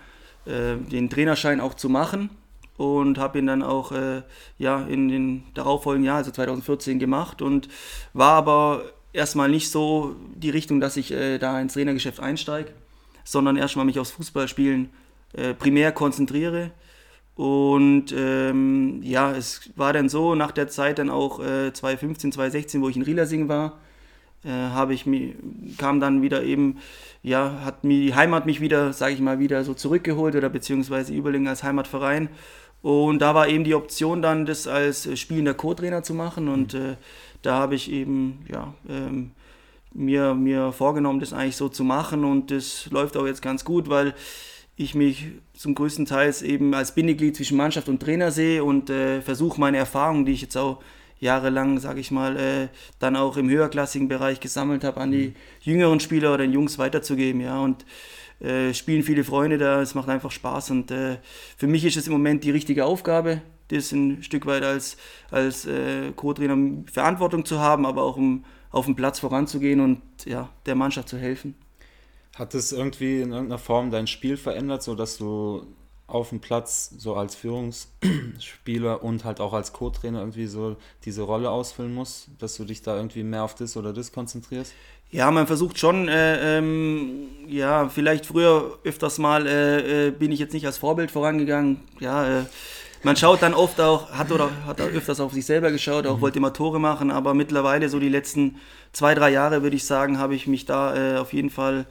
äh, 0.47 0.77
den 0.77 1.11
Trainerschein 1.11 1.61
auch 1.61 1.75
zu 1.75 1.89
machen 1.89 2.31
und 2.81 3.19
habe 3.19 3.39
ihn 3.39 3.47
dann 3.47 3.63
auch 3.63 3.93
äh, 3.93 4.23
ja, 4.57 4.87
in 4.87 5.09
den 5.09 5.45
darauffolgenden 5.53 6.07
Jahr, 6.07 6.17
also 6.17 6.31
2014, 6.31 6.99
gemacht 6.99 7.43
und 7.43 7.69
war 8.15 8.33
aber 8.33 8.85
erstmal 9.13 9.51
nicht 9.51 9.71
so 9.71 10.17
die 10.35 10.49
Richtung, 10.49 10.81
dass 10.81 10.97
ich 10.97 11.13
äh, 11.13 11.37
da 11.37 11.61
ins 11.61 11.75
Trainergeschäft 11.75 12.21
einsteige, 12.21 12.73
sondern 13.23 13.59
erstmal 13.59 13.85
mich 13.85 13.99
aufs 13.99 14.13
Fußballspielen 14.13 14.89
äh, 15.35 15.53
primär 15.53 15.93
konzentriere. 15.93 16.71
Und 17.35 18.15
ähm, 18.17 19.03
ja, 19.03 19.33
es 19.33 19.71
war 19.77 19.93
dann 19.93 20.09
so, 20.09 20.35
nach 20.35 20.51
der 20.51 20.69
Zeit 20.69 20.99
dann 20.99 21.11
auch 21.11 21.39
äh, 21.39 21.75
2015, 21.75 22.33
2016, 22.33 22.81
wo 22.81 22.89
ich 22.89 22.97
in 22.97 23.03
Rielersing 23.03 23.49
war, 23.51 23.79
äh, 24.43 24.49
habe 24.49 24.95
ich 24.95 25.05
mir, 25.05 25.35
kam 25.77 26.01
dann 26.01 26.23
wieder 26.23 26.43
eben, 26.45 26.79
ja, 27.23 27.61
hat 27.63 27.85
mir 27.85 28.01
die 28.01 28.15
Heimat 28.15 28.47
mich 28.47 28.63
wieder, 28.63 28.95
sage 28.95 29.13
ich 29.13 29.21
mal, 29.21 29.39
wieder 29.39 29.65
so 29.65 29.75
zurückgeholt 29.75 30.35
oder 30.35 30.49
beziehungsweise 30.49 31.13
Überlingen 31.13 31.49
als 31.49 31.63
Heimatverein. 31.63 32.31
Und 32.83 33.19
da 33.21 33.35
war 33.35 33.49
eben 33.49 33.65
die 33.65 33.75
Option 33.75 34.23
dann, 34.23 34.47
das 34.47 34.67
als 34.67 35.07
äh, 35.07 35.17
spielender 35.17 35.55
Co-Trainer 35.55 36.03
zu 36.03 36.15
machen. 36.15 36.49
Und 36.49 36.75
mhm. 36.75 36.81
äh, 36.81 36.97
da 37.43 37.59
habe 37.59 37.75
ich 37.75 37.91
eben 37.91 38.45
ja, 38.51 38.75
ähm, 38.89 39.33
mir, 39.93 40.35
mir 40.35 40.73
vorgenommen, 40.73 41.21
das 41.21 41.33
eigentlich 41.33 41.57
so 41.57 41.69
zu 41.69 41.85
machen. 41.85 42.25
Und 42.25 42.51
das 42.51 42.89
läuft 42.91 43.17
auch 43.17 43.27
jetzt 43.27 43.43
ganz 43.43 43.65
gut, 43.65 43.89
weil 43.89 44.15
ich 44.77 44.95
mich 44.95 45.27
zum 45.53 45.75
größten 45.75 46.07
Teil 46.07 46.35
eben 46.43 46.73
als 46.75 46.95
Bindeglied 46.95 47.37
zwischen 47.37 47.59
Mannschaft 47.59 47.89
und 47.89 48.01
Trainer 48.01 48.31
sehe 48.31 48.65
und 48.65 48.89
äh, 48.89 49.21
versuche 49.21 49.61
meine 49.61 49.77
Erfahrungen, 49.77 50.25
die 50.25 50.33
ich 50.33 50.41
jetzt 50.41 50.57
auch 50.57 50.81
jahrelang, 51.19 51.79
sage 51.79 52.01
ich 52.01 52.11
mal, 52.11 52.37
äh, 52.39 52.69
dann 52.99 53.15
auch 53.15 53.37
im 53.37 53.51
höherklassigen 53.51 54.09
Bereich 54.09 54.41
gesammelt 54.41 54.85
habe, 54.85 55.01
an 55.01 55.13
die 55.13 55.29
mhm. 55.29 55.35
jüngeren 55.61 56.01
Spieler 56.01 56.31
oder 56.31 56.45
den 56.45 56.53
Jungs 56.53 56.79
weiterzugeben. 56.79 57.43
Ja. 57.43 57.61
Und 57.61 57.85
äh, 58.41 58.73
spielen 58.75 59.03
viele 59.03 59.25
Freunde 59.25 59.59
da, 59.59 59.81
es 59.81 59.95
macht 59.95 60.09
einfach 60.09 60.31
Spaß 60.31 60.71
und 60.71 60.91
äh, 60.91 61.19
für 61.57 61.67
mich 61.67 61.85
ist 61.85 61.97
es 61.97 62.07
im 62.07 62.13
Moment 62.13 62.45
die 62.45 62.51
richtige 62.51 62.85
Aufgabe, 62.87 63.43
das 63.69 63.93
ein 63.93 64.23
Stück 64.23 64.47
weit 64.47 64.63
als, 64.63 64.97
als 65.31 65.67
äh, 65.67 66.13
Co-Trainer 66.17 66.85
Verantwortung 66.91 67.45
zu 67.45 67.61
haben, 67.61 67.87
aber 67.87 68.03
auch 68.03 68.17
um 68.17 68.45
auf 68.71 68.87
dem 68.87 68.97
Platz 68.97 69.19
voranzugehen 69.19 69.81
und 69.81 70.01
ja, 70.25 70.49
der 70.67 70.75
Mannschaft 70.75 71.09
zu 71.09 71.19
helfen. 71.19 71.55
Hat 72.37 72.55
es 72.55 72.73
irgendwie 72.73 73.21
in 73.21 73.33
irgendeiner 73.33 73.59
Form 73.59 73.91
dein 73.91 74.07
Spiel 74.07 74.37
verändert, 74.37 74.83
sodass 74.83 75.19
du 75.19 75.67
auf 76.07 76.31
dem 76.31 76.41
Platz 76.41 76.91
so 76.97 77.15
als 77.15 77.35
Führungsspieler 77.37 79.03
und 79.03 79.25
halt 79.25 79.41
auch 79.41 79.53
als 79.53 79.73
Co-Trainer 79.73 80.21
irgendwie 80.21 80.47
so 80.47 80.77
diese 81.05 81.23
Rolle 81.23 81.51
ausfüllen 81.51 81.95
musst, 81.95 82.31
dass 82.39 82.57
du 82.57 82.65
dich 82.65 82.83
da 82.83 82.97
irgendwie 82.97 83.23
mehr 83.23 83.45
auf 83.45 83.55
das 83.55 83.77
oder 83.77 83.93
das 83.93 84.13
konzentrierst? 84.13 84.73
Ja, 85.13 85.31
man 85.33 85.49
versucht 85.49 85.79
schon, 85.79 86.09
äh, 86.09 86.59
ähm, 86.59 87.29
ja, 87.49 87.89
vielleicht 87.89 88.27
früher 88.27 88.79
öfters 88.85 89.19
mal 89.19 89.47
äh, 89.47 90.07
äh, 90.07 90.11
bin 90.13 90.31
ich 90.31 90.39
jetzt 90.39 90.53
nicht 90.55 90.67
als 90.67 90.79
Vorbild 90.79 91.11
vorangegangen. 91.11 91.81
Ja, 91.99 92.41
äh, 92.41 92.45
man 93.03 93.17
schaut 93.17 93.43
dann 93.43 93.55
oft 93.55 93.81
auch, 93.81 94.13
hat 94.13 94.31
oder 94.31 94.51
hat 94.67 94.81
öfters 94.81 95.19
auf 95.19 95.33
sich 95.33 95.47
selber 95.47 95.73
geschaut, 95.73 96.07
auch 96.07 96.19
mhm. 96.19 96.21
wollte 96.21 96.39
immer 96.39 96.53
Tore 96.53 96.79
machen, 96.79 97.11
aber 97.11 97.35
mittlerweile 97.35 97.89
so 97.89 97.99
die 97.99 98.09
letzten 98.09 98.57
zwei, 98.93 99.15
drei 99.15 99.31
Jahre 99.31 99.63
würde 99.63 99.75
ich 99.75 99.85
sagen, 99.85 100.19
habe 100.19 100.37
ich 100.37 100.47
mich 100.47 100.65
da 100.65 101.17
äh, 101.17 101.19
auf 101.19 101.33
jeden 101.33 101.51
Fall 101.51 101.87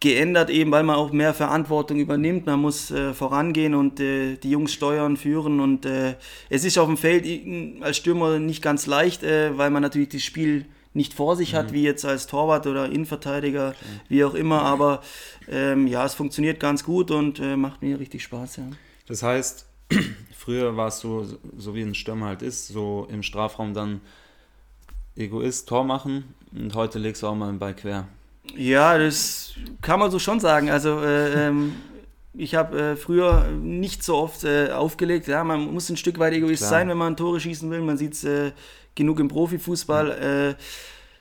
geändert, 0.00 0.50
eben 0.50 0.72
weil 0.72 0.82
man 0.82 0.96
auch 0.96 1.12
mehr 1.12 1.32
Verantwortung 1.32 2.00
übernimmt. 2.00 2.44
Man 2.44 2.60
muss 2.60 2.90
äh, 2.90 3.14
vorangehen 3.14 3.74
und 3.74 4.00
äh, 4.00 4.36
die 4.36 4.50
Jungs 4.50 4.72
steuern, 4.72 5.16
führen. 5.16 5.60
Und 5.60 5.86
äh, 5.86 6.16
es 6.50 6.64
ist 6.64 6.76
auf 6.76 6.88
dem 6.88 6.96
Feld 6.96 7.24
als 7.80 7.96
Stürmer 7.96 8.40
nicht 8.40 8.62
ganz 8.62 8.86
leicht, 8.86 9.22
äh, 9.22 9.56
weil 9.56 9.70
man 9.70 9.80
natürlich 9.80 10.08
das 10.08 10.22
Spiel 10.22 10.66
nicht 10.94 11.14
vor 11.14 11.36
sich 11.36 11.54
hat, 11.54 11.70
mhm. 11.70 11.74
wie 11.74 11.82
jetzt 11.82 12.04
als 12.04 12.26
Torwart 12.26 12.66
oder 12.66 12.86
Innenverteidiger, 12.86 13.68
okay. 13.68 14.00
wie 14.08 14.24
auch 14.24 14.34
immer. 14.34 14.62
Aber 14.62 15.02
ähm, 15.48 15.86
ja, 15.86 16.04
es 16.04 16.14
funktioniert 16.14 16.60
ganz 16.60 16.84
gut 16.84 17.10
und 17.10 17.40
äh, 17.40 17.56
macht 17.56 17.82
mir 17.82 17.98
richtig 17.98 18.22
Spaß. 18.22 18.56
Ja. 18.56 18.64
Das 19.06 19.22
heißt, 19.22 19.66
früher 20.36 20.76
warst 20.76 21.04
du, 21.04 21.26
so 21.56 21.74
wie 21.74 21.82
ein 21.82 21.94
Stürmer 21.94 22.26
halt 22.26 22.42
ist, 22.42 22.68
so 22.68 23.06
im 23.10 23.22
Strafraum 23.22 23.74
dann 23.74 24.00
Egoist, 25.16 25.68
Tor 25.68 25.84
machen 25.84 26.34
und 26.52 26.74
heute 26.74 26.98
legst 26.98 27.22
du 27.22 27.26
auch 27.26 27.34
mal 27.34 27.48
einen 27.48 27.58
Ball 27.58 27.74
quer. 27.74 28.08
Ja, 28.56 28.98
das 28.98 29.54
kann 29.80 30.00
man 30.00 30.10
so 30.10 30.18
schon 30.18 30.40
sagen. 30.40 30.70
Also 30.70 31.00
äh, 31.00 31.48
ähm, 31.48 31.74
ich 32.34 32.54
habe 32.54 32.80
äh, 32.80 32.96
früher 32.96 33.48
nicht 33.48 34.02
so 34.02 34.16
oft 34.16 34.44
äh, 34.44 34.70
aufgelegt. 34.70 35.26
Ja, 35.28 35.44
man 35.44 35.72
muss 35.72 35.88
ein 35.90 35.96
Stück 35.96 36.18
weit 36.18 36.32
Egoist 36.32 36.60
Klar. 36.60 36.70
sein, 36.70 36.88
wenn 36.88 36.96
man 36.96 37.16
Tore 37.16 37.40
schießen 37.40 37.70
will. 37.70 37.82
Man 37.82 37.98
sieht 37.98 38.14
es 38.14 38.24
äh, 38.24 38.52
genug 38.94 39.20
im 39.20 39.28
Profifußball, 39.28 40.10
äh, 40.10 40.62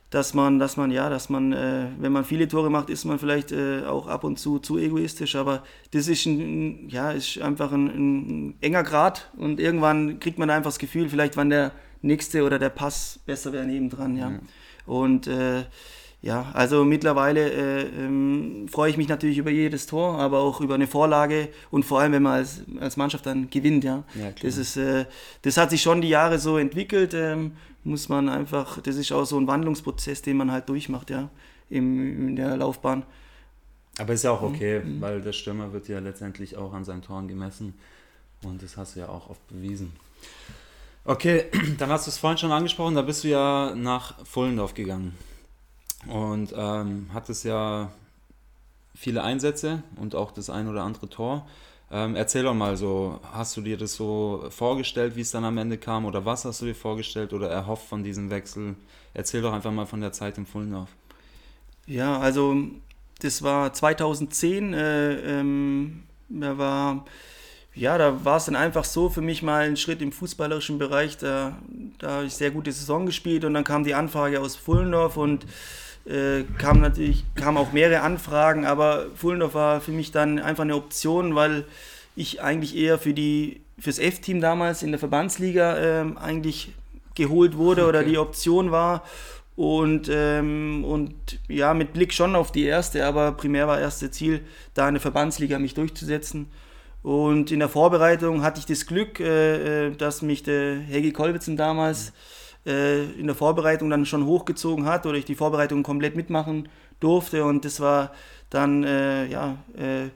dass 0.10 0.34
man, 0.34 0.60
dass 0.60 0.76
man, 0.76 0.92
ja, 0.92 1.10
dass 1.10 1.30
man, 1.30 1.54
äh, 1.54 1.88
wenn 1.98 2.12
man 2.12 2.26
viele 2.26 2.48
Tore 2.48 2.70
macht, 2.70 2.90
ist 2.90 3.06
man 3.06 3.18
vielleicht 3.18 3.54
äh, 3.54 3.84
auch 3.86 4.08
ab 4.08 4.26
und 4.26 4.38
zu 4.38 4.60
zu 4.60 4.78
egoistisch, 4.78 5.36
aber 5.36 5.64
das 5.92 6.08
ist, 6.10 6.26
ein, 6.26 6.90
ja, 6.90 7.12
ist 7.12 7.42
einfach 7.42 7.72
ein, 7.72 7.88
ein 7.88 8.56
enger 8.60 8.84
Grad 8.84 9.32
und 9.38 9.60
irgendwann 9.60 10.20
kriegt 10.20 10.38
man 10.38 10.50
einfach 10.50 10.72
das 10.72 10.80
Gefühl, 10.80 11.08
vielleicht 11.10 11.38
wann 11.38 11.50
der 11.50 11.72
nächste 12.02 12.44
oder 12.44 12.60
der 12.60 12.70
Pass 12.70 13.20
besser 13.26 13.54
wäre 13.54 13.66
nebendran, 13.66 14.18
ja. 14.18 14.30
Mhm. 14.30 14.40
Und 14.86 15.28
äh, 15.28 15.64
ja, 16.24 16.52
also 16.54 16.86
mittlerweile 16.86 17.52
äh, 17.52 17.82
ähm, 17.82 18.68
freue 18.70 18.92
ich 18.92 18.98
mich 18.98 19.08
natürlich 19.08 19.40
über 19.40 19.50
jedes 19.50 19.88
Tor, 19.88 20.20
aber 20.20 20.40
auch 20.40 20.62
über 20.62 20.76
eine 20.76 20.86
Vorlage 20.86 21.50
und 21.72 21.84
vor 21.84 22.00
allem, 22.00 22.12
wenn 22.12 22.22
man 22.22 22.34
als, 22.34 22.62
als 22.80 22.96
Mannschaft 22.96 23.26
dann 23.26 23.50
gewinnt. 23.50 23.84
Ja, 23.84 24.04
ja 24.14 24.32
das, 24.40 24.58
ist, 24.58 24.78
äh, 24.78 25.06
das 25.42 25.58
hat 25.58 25.72
sich 25.72 25.82
schon 25.82 26.02
die 26.02 26.10
Jahre 26.10 26.38
so 26.38 26.60
entwickelt, 26.60 27.16
ähm, 27.16 27.54
muss 27.84 28.08
man 28.08 28.30
einfach, 28.30 28.80
das 28.82 28.98
ist 28.98 29.12
auch 29.12 29.26
so 29.26 29.40
ein 29.40 29.48
Wandlungsprozess, 29.48 30.22
den 30.22 30.38
man 30.38 30.52
halt 30.52 30.70
durchmacht, 30.70 31.10
ja, 31.10 31.30
im, 31.72 32.28
in 32.30 32.36
der 32.36 32.56
Laufbahn. 32.56 33.02
Aber 33.98 34.14
ist 34.14 34.24
ja 34.24 34.30
auch 34.30 34.44
okay, 34.44 34.82
mhm. 34.82 35.02
weil 35.02 35.22
der 35.22 35.34
Stürmer 35.34 35.74
wird 35.74 35.88
ja 35.88 35.98
letztendlich 35.98 36.56
auch 36.56 36.74
an 36.74 36.86
seinen 36.86 37.02
Toren 37.02 37.28
gemessen 37.28 37.74
und 38.44 38.62
das 38.62 38.78
hast 38.78 38.96
du 38.96 39.00
ja 39.00 39.10
auch 39.10 39.32
oft 39.32 39.48
bewiesen. 39.48 39.92
Okay, 41.04 41.46
dann 41.80 41.90
hast 41.90 42.06
du 42.06 42.12
es 42.12 42.20
vorhin 42.20 42.38
schon 42.38 42.52
angesprochen, 42.52 42.94
da 42.94 43.02
bist 43.02 43.24
du 43.24 43.30
ja 43.30 43.74
nach 43.76 44.24
Vollendorf 44.24 44.76
gegangen 44.76 45.18
und 46.08 46.54
ähm, 46.56 47.10
es 47.28 47.44
ja 47.44 47.92
viele 48.96 49.24
Einsätze 49.24 49.84
und 49.96 50.16
auch 50.16 50.32
das 50.32 50.50
ein 50.50 50.68
oder 50.68 50.84
andere 50.84 51.10
Tor. 51.10 51.48
Ähm, 51.92 52.16
erzähl 52.16 52.44
doch 52.44 52.54
mal 52.54 52.78
so, 52.78 53.20
hast 53.34 53.58
du 53.58 53.62
dir 53.62 53.78
das 53.78 53.96
so 53.96 54.46
vorgestellt, 54.50 55.16
wie 55.16 55.22
es 55.22 55.32
dann 55.32 55.44
am 55.44 55.58
Ende 55.58 55.78
kam 55.78 56.06
oder 56.06 56.24
was 56.26 56.46
hast 56.46 56.62
du 56.62 56.66
dir 56.66 56.76
vorgestellt 56.76 57.34
oder 57.34 57.50
erhofft 57.50 57.88
von 57.88 58.04
diesem 58.04 58.30
Wechsel? 58.30 58.76
Erzähl 59.14 59.42
doch 59.42 59.52
einfach 59.52 59.72
mal 59.72 59.86
von 59.86 60.00
der 60.00 60.14
Zeit 60.14 60.38
im 60.38 60.46
Fullendorf. 60.46 60.90
Ja, 61.86 62.18
also 62.20 62.56
das 63.20 63.42
war 63.42 63.74
2010, 63.74 64.74
äh, 64.74 65.40
ähm, 65.40 66.04
da 66.30 66.58
war 66.58 67.06
ja, 67.74 67.98
da 67.98 68.26
war 68.26 68.38
es 68.38 68.46
dann 68.46 68.56
einfach 68.56 68.84
so 68.84 69.10
für 69.10 69.22
mich 69.22 69.44
mal 69.44 69.64
ein 69.64 69.78
Schritt 69.78 70.02
im 70.02 70.12
fußballerischen 70.12 70.78
Bereich. 70.78 71.18
Da, 71.18 71.58
da 72.00 72.12
habe 72.12 72.26
ich 72.26 72.34
sehr 72.34 72.52
gute 72.52 72.72
Saison 72.72 73.06
gespielt 73.06 73.46
und 73.46 73.54
dann 73.54 73.64
kam 73.64 73.84
die 73.86 73.94
Anfrage 73.94 74.42
aus 74.42 74.58
Fullendorf 74.58 75.16
und 75.16 75.46
äh, 76.06 76.44
kam 76.58 76.82
natürlich 76.82 77.26
kamen 77.36 77.58
auch 77.58 77.74
mehrere 77.74 78.02
Anfragen, 78.02 78.66
aber 78.66 79.06
Fullendorf 79.16 79.54
war 79.54 79.82
für 79.82 79.92
mich 79.92 80.12
dann 80.12 80.40
einfach 80.40 80.64
eine 80.64 80.76
Option, 80.76 81.36
weil 81.36 81.66
ich 82.16 82.42
eigentlich 82.42 82.76
eher 82.76 82.98
für 82.98 83.14
die 83.14 83.62
fürs 83.80 84.00
F-Team 84.00 84.42
damals 84.42 84.84
in 84.84 84.92
der 84.92 85.00
Verbandsliga 85.00 85.78
äh, 85.78 86.06
eigentlich 86.16 86.74
geholt 87.16 87.58
wurde 87.58 87.82
okay. 87.82 87.90
oder 87.90 88.04
die 88.04 88.18
Option 88.18 88.72
war 88.72 89.04
und, 89.56 90.10
ähm, 90.12 90.86
und 90.86 91.14
ja, 91.48 91.74
mit 91.74 91.94
Blick 91.94 92.14
schon 92.14 92.36
auf 92.36 92.52
die 92.52 92.64
erste, 92.64 93.06
aber 93.06 93.34
primär 93.34 93.68
war 93.68 93.80
erste 93.80 94.10
Ziel, 94.12 94.42
da 94.74 94.88
in 94.88 94.96
der 94.96 95.02
Verbandsliga 95.02 95.60
mich 95.60 95.74
durchzusetzen. 95.74 96.48
Und 97.04 97.52
in 97.52 97.60
der 97.60 97.70
Vorbereitung 97.70 98.44
hatte 98.44 98.60
ich 98.60 98.66
das 98.66 98.86
Glück, 98.86 99.20
äh, 99.20 99.88
äh 99.88 99.96
dass 99.96 100.22
mich 100.22 100.44
der 100.44 100.76
Hegi 100.80 101.12
Kolbitzen 101.12 101.58
damals 101.58 102.12
mhm 102.12 102.41
äh, 102.66 103.04
in 103.04 103.28
der 103.28 103.36
Vorbereitung 103.36 103.90
dann 103.90 104.06
schon 104.06 104.26
hochgezogen 104.26 104.86
hat 104.86 105.06
oder 105.06 105.18
ich 105.18 105.26
die 105.26 105.36
Vorbereitung 105.36 105.84
komplett 105.84 106.16
mitmachen 106.16 106.70
durfte 107.00 107.44
und 107.44 107.66
das 107.66 107.80
war 107.80 108.12
dann, 108.50 108.84
äh, 108.84 109.28
ja, 109.28 109.58
äh, 109.76 110.10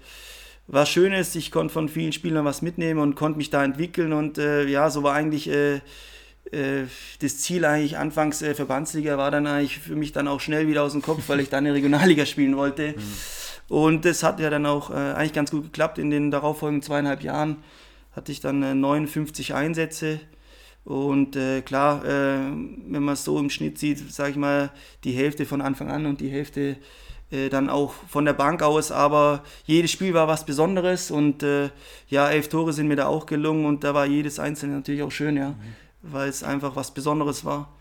was 0.67 0.89
Schönes. 0.89 1.35
Ich 1.35 1.51
konnte 1.51 1.73
von 1.73 1.89
vielen 1.89 2.11
Spielern 2.11 2.45
was 2.45 2.61
mitnehmen 2.61 2.99
und 2.99 3.15
konnte 3.15 3.37
mich 3.37 3.49
da 3.49 3.63
entwickeln 3.63 4.13
und 4.13 4.37
äh, 4.37 4.65
ja, 4.65 4.89
so 4.89 5.03
war 5.03 5.13
eigentlich 5.13 5.49
äh, 5.49 5.75
äh, 6.51 6.85
das 7.21 7.39
Ziel 7.39 7.65
eigentlich 7.65 7.97
anfangs 7.97 8.41
äh, 8.41 8.53
Verbandsliga 8.53 9.17
war 9.17 9.31
dann 9.31 9.47
eigentlich 9.47 9.79
für 9.79 9.95
mich 9.95 10.11
dann 10.11 10.27
auch 10.27 10.39
schnell 10.39 10.67
wieder 10.67 10.83
aus 10.83 10.91
dem 10.91 11.01
Kopf, 11.01 11.23
weil 11.27 11.39
ich 11.39 11.49
dann 11.49 11.65
in 11.65 11.73
der 11.73 11.75
Regionalliga 11.75 12.25
spielen 12.25 12.55
wollte. 12.55 12.89
Mhm. 12.89 13.03
Und 13.67 14.05
das 14.05 14.21
hat 14.21 14.39
ja 14.39 14.51
dann 14.51 14.67
auch 14.67 14.91
eigentlich 14.91 15.33
ganz 15.33 15.49
gut 15.49 15.63
geklappt. 15.63 15.97
In 15.97 16.11
den 16.11 16.29
darauffolgenden 16.29 16.83
zweieinhalb 16.83 17.23
Jahren 17.23 17.63
hatte 18.15 18.31
ich 18.31 18.39
dann 18.39 18.59
59 18.79 19.55
Einsätze 19.55 20.19
und 20.85 21.35
äh, 21.35 21.61
klar, 21.61 22.05
äh, 22.05 22.37
wenn 22.37 23.03
man 23.03 23.15
es 23.15 23.23
so 23.23 23.39
im 23.39 23.49
Schnitt 23.49 23.79
sieht, 23.79 24.13
sage 24.13 24.31
ich 24.31 24.37
mal, 24.37 24.71
die 25.03 25.13
Hälfte 25.13 25.47
von 25.47 25.61
Anfang 25.61 25.89
an 25.89 26.05
und 26.05 26.21
die 26.21 26.29
Hälfte 26.29 26.77
äh, 27.31 27.49
dann 27.49 27.69
auch 27.69 27.93
von 28.07 28.23
der 28.23 28.33
Bank 28.33 28.61
aus. 28.61 28.91
Aber 28.91 29.43
jedes 29.65 29.89
Spiel 29.91 30.13
war 30.13 30.27
was 30.27 30.45
Besonderes 30.45 31.09
und 31.09 31.41
äh, 31.41 31.71
ja, 32.07 32.29
elf 32.29 32.49
Tore 32.49 32.71
sind 32.71 32.87
mir 32.87 32.95
da 32.95 33.07
auch 33.07 33.25
gelungen 33.25 33.65
und 33.65 33.83
da 33.83 33.95
war 33.95 34.05
jedes 34.05 34.39
einzelne 34.39 34.75
natürlich 34.75 35.01
auch 35.01 35.11
schön, 35.11 35.37
ja, 35.37 35.49
mhm. 35.49 35.55
weil 36.03 36.29
es 36.29 36.43
einfach 36.43 36.75
was 36.75 36.93
Besonderes 36.93 37.43
war. 37.43 37.71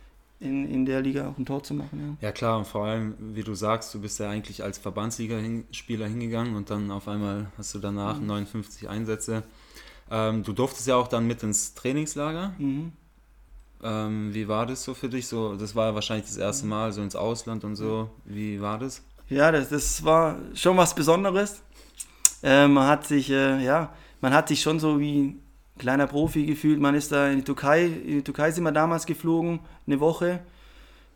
In, 0.40 0.68
in 0.68 0.84
der 0.84 1.00
Liga 1.00 1.28
auch 1.28 1.38
ein 1.38 1.46
Tor 1.46 1.62
zu 1.62 1.72
machen. 1.72 2.18
Ja. 2.20 2.28
ja 2.28 2.32
klar, 2.32 2.58
und 2.58 2.66
vor 2.66 2.84
allem, 2.84 3.14
wie 3.18 3.44
du 3.44 3.54
sagst, 3.54 3.94
du 3.94 4.00
bist 4.00 4.18
ja 4.18 4.28
eigentlich 4.28 4.62
als 4.62 4.78
Verbandsliga-Spieler 4.78 6.06
hingegangen 6.06 6.56
und 6.56 6.68
dann 6.68 6.90
auf 6.90 7.08
einmal 7.08 7.46
hast 7.56 7.74
du 7.74 7.78
danach 7.78 8.20
mhm. 8.20 8.26
59 8.26 8.88
Einsätze. 8.88 9.44
Ähm, 10.10 10.42
du 10.42 10.52
durftest 10.52 10.86
ja 10.86 10.96
auch 10.96 11.08
dann 11.08 11.26
mit 11.26 11.42
ins 11.42 11.74
Trainingslager. 11.74 12.54
Mhm. 12.58 12.92
Ähm, 13.82 14.32
wie 14.32 14.48
war 14.48 14.66
das 14.66 14.82
so 14.82 14.94
für 14.94 15.08
dich? 15.08 15.26
So, 15.26 15.56
das 15.56 15.74
war 15.74 15.94
wahrscheinlich 15.94 16.26
das 16.26 16.36
erste 16.36 16.66
Mal 16.66 16.92
so 16.92 17.02
ins 17.02 17.16
Ausland 17.16 17.64
und 17.64 17.76
so. 17.76 18.10
Wie 18.24 18.60
war 18.60 18.78
das? 18.78 19.02
Ja, 19.28 19.52
das, 19.52 19.68
das 19.68 20.04
war 20.04 20.38
schon 20.54 20.76
was 20.76 20.94
Besonderes. 20.94 21.62
Äh, 22.42 22.68
man 22.68 22.86
hat 22.86 23.06
sich, 23.06 23.30
äh, 23.30 23.62
ja, 23.62 23.92
man 24.20 24.32
hat 24.34 24.48
sich 24.48 24.60
schon 24.62 24.78
so 24.80 25.00
wie 25.00 25.22
ein 25.22 25.42
kleiner 25.78 26.06
Profi 26.06 26.46
gefühlt. 26.46 26.80
Man 26.80 26.94
ist 26.94 27.12
da 27.12 27.28
in 27.28 27.38
die 27.38 27.44
Türkei, 27.44 27.86
in 27.86 28.18
die 28.18 28.24
Türkei 28.24 28.50
sind 28.50 28.64
wir 28.64 28.72
damals 28.72 29.06
geflogen, 29.06 29.60
eine 29.86 30.00
Woche, 30.00 30.40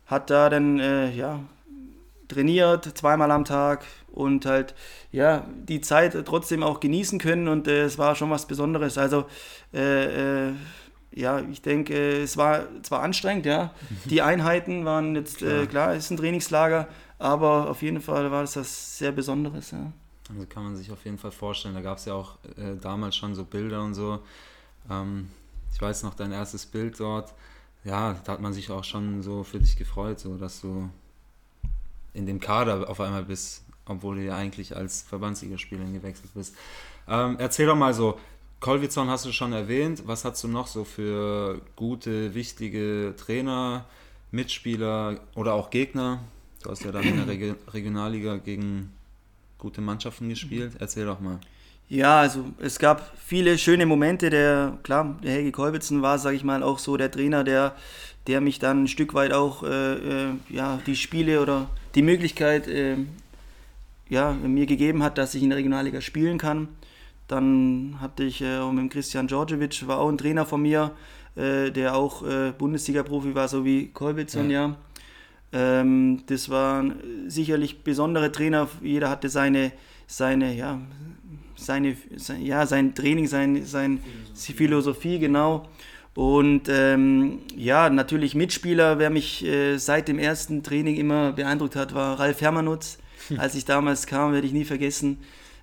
hat 0.05 0.29
da 0.29 0.49
dann, 0.49 0.79
äh, 0.79 1.11
ja, 1.11 1.39
trainiert, 2.29 2.97
zweimal 2.97 3.31
am 3.31 3.43
Tag 3.43 3.85
und 4.07 4.45
halt, 4.45 4.73
ja, 5.11 5.45
die 5.67 5.81
Zeit 5.81 6.15
trotzdem 6.25 6.63
auch 6.63 6.79
genießen 6.79 7.19
können 7.19 7.49
und 7.49 7.67
äh, 7.67 7.81
es 7.83 7.97
war 7.97 8.15
schon 8.15 8.29
was 8.29 8.45
Besonderes. 8.45 8.97
Also, 8.97 9.25
äh, 9.73 10.49
äh, 10.49 10.53
ja, 11.11 11.41
ich 11.41 11.61
denke, 11.61 12.21
es 12.21 12.37
war 12.37 12.67
zwar 12.83 13.01
anstrengend, 13.01 13.45
ja. 13.45 13.73
Die 14.05 14.21
Einheiten 14.21 14.85
waren 14.85 15.15
jetzt, 15.15 15.39
klar, 15.39 15.63
äh, 15.63 15.67
klar 15.67 15.95
ist 15.95 16.11
ein 16.11 16.17
Trainingslager, 16.17 16.87
aber 17.17 17.69
auf 17.69 17.81
jeden 17.81 17.99
Fall 17.99 18.31
war 18.31 18.43
es 18.43 18.53
das 18.53 18.97
sehr 18.97 19.11
Besonderes, 19.11 19.71
ja. 19.71 19.91
Also 20.29 20.45
kann 20.45 20.63
man 20.63 20.75
sich 20.75 20.91
auf 20.91 21.03
jeden 21.05 21.17
Fall 21.17 21.31
vorstellen. 21.31 21.73
Da 21.73 21.81
gab 21.81 21.97
es 21.97 22.05
ja 22.05 22.13
auch 22.13 22.37
äh, 22.57 22.75
damals 22.79 23.15
schon 23.15 23.33
so 23.33 23.43
Bilder 23.43 23.81
und 23.83 23.95
so. 23.95 24.19
Ähm, 24.89 25.29
ich 25.73 25.81
weiß 25.81 26.03
noch, 26.03 26.13
dein 26.13 26.31
erstes 26.31 26.67
Bild 26.67 26.99
dort, 26.99 27.33
ja, 27.83 28.13
da 28.23 28.33
hat 28.33 28.41
man 28.41 28.53
sich 28.53 28.69
auch 28.69 28.83
schon 28.83 29.23
so 29.23 29.43
für 29.43 29.59
dich 29.59 29.75
gefreut, 29.75 30.19
so 30.19 30.37
dass 30.37 30.61
du 30.61 30.89
in 32.19 32.25
dem 32.25 32.39
Kader 32.39 32.89
auf 32.89 32.99
einmal 32.99 33.23
bist, 33.23 33.63
obwohl 33.85 34.17
du 34.17 34.23
ja 34.23 34.35
eigentlich 34.35 34.75
als 34.75 35.01
Verbandsligaspieler 35.01 35.85
gewechselt 35.85 36.31
bist. 36.35 36.55
Ähm, 37.07 37.37
erzähl 37.39 37.65
doch 37.65 37.75
mal 37.75 37.93
so, 37.93 38.19
Kolwitson 38.59 39.09
hast 39.09 39.25
du 39.25 39.31
schon 39.31 39.53
erwähnt. 39.53 40.03
Was 40.05 40.25
hast 40.25 40.43
du 40.43 40.47
noch 40.47 40.67
so 40.67 40.83
für 40.83 41.61
gute, 41.75 42.35
wichtige 42.35 43.13
Trainer, 43.17 43.85
Mitspieler 44.31 45.21
oder 45.35 45.53
auch 45.53 45.69
Gegner? 45.69 46.19
Du 46.61 46.69
hast 46.69 46.83
ja 46.83 46.91
dann 46.91 47.03
in 47.03 47.15
der 47.15 47.27
Reg 47.27 47.55
Regionalliga 47.73 48.35
gegen 48.37 48.93
gute 49.57 49.81
Mannschaften 49.81 50.27
gespielt. 50.29 50.73
Erzähl 50.79 51.05
doch 51.05 51.21
mal. 51.21 51.39
Ja, 51.87 52.19
also 52.19 52.45
es 52.59 52.77
gab 52.77 53.17
viele 53.17 53.57
schöne 53.57 53.85
Momente. 53.85 54.29
Der, 54.29 54.77
klar, 54.83 55.17
der 55.23 55.31
Helge 55.31 55.51
Kolbitzen 55.51 56.01
war, 56.01 56.19
sage 56.19 56.35
ich 56.35 56.43
mal, 56.43 56.61
auch 56.61 56.79
so 56.79 56.97
der 56.97 57.09
Trainer, 57.09 57.43
der, 57.43 57.75
der 58.27 58.41
mich 58.41 58.59
dann 58.59 58.83
ein 58.83 58.87
Stück 58.87 59.13
weit 59.13 59.33
auch 59.33 59.63
äh, 59.63 59.93
äh, 59.93 60.33
ja, 60.49 60.79
die 60.85 60.95
Spiele 60.95 61.41
oder 61.41 61.67
die 61.95 62.01
Möglichkeit 62.01 62.67
äh, 62.67 62.97
ja, 64.09 64.33
mir 64.33 64.65
gegeben 64.65 65.03
hat, 65.03 65.17
dass 65.17 65.35
ich 65.35 65.43
in 65.43 65.49
der 65.49 65.57
Regionalliga 65.57 66.01
spielen 66.01 66.37
kann. 66.37 66.67
Dann 67.27 67.97
hatte 68.01 68.23
ich 68.23 68.41
äh, 68.41 68.71
mit 68.71 68.91
Christian 68.91 69.27
Djordjevic, 69.27 69.87
war 69.87 69.99
auch 69.99 70.09
ein 70.09 70.17
Trainer 70.17 70.45
von 70.45 70.61
mir, 70.61 70.91
äh, 71.35 71.69
der 71.69 71.95
auch 71.95 72.23
äh, 72.27 72.51
Bundesliga-Profi 72.57 73.35
war, 73.35 73.47
so 73.47 73.63
wie 73.63 73.87
Kolbitzon, 73.87 74.49
ja. 74.49 74.67
ja. 74.67 74.75
Ähm, 75.51 76.23
das 76.27 76.49
waren 76.49 76.95
sicherlich 77.27 77.83
besondere 77.83 78.31
Trainer. 78.31 78.67
Jeder 78.81 79.09
hatte 79.09 79.29
seine, 79.29 79.71
seine, 80.07 80.55
ja, 80.55 80.79
seine, 81.55 81.95
sein, 82.17 82.41
ja, 82.43 82.65
sein 82.65 82.95
Training, 82.95 83.27
sein, 83.27 83.63
sein 83.65 83.99
Philosophie. 83.99 84.53
Philosophie, 84.53 85.19
genau. 85.19 85.67
Und 86.15 86.63
ähm, 86.69 87.39
ja, 87.55 87.89
natürlich 87.89 88.35
Mitspieler, 88.35 88.99
wer 88.99 89.09
mich 89.09 89.45
äh, 89.45 89.77
seit 89.77 90.07
dem 90.07 90.19
ersten 90.19 90.63
Training 90.63 90.95
immer 90.95 91.31
beeindruckt 91.33 91.75
hat, 91.75 91.93
war 91.93 92.19
Ralf 92.19 92.41
Hermanutz. 92.41 92.97
Als 93.37 93.55
ich 93.55 93.65
damals 93.65 94.07
kam, 94.07 94.33
werde 94.33 94.47
ich 94.47 94.53
nie 94.53 94.65
vergessen 94.65 95.19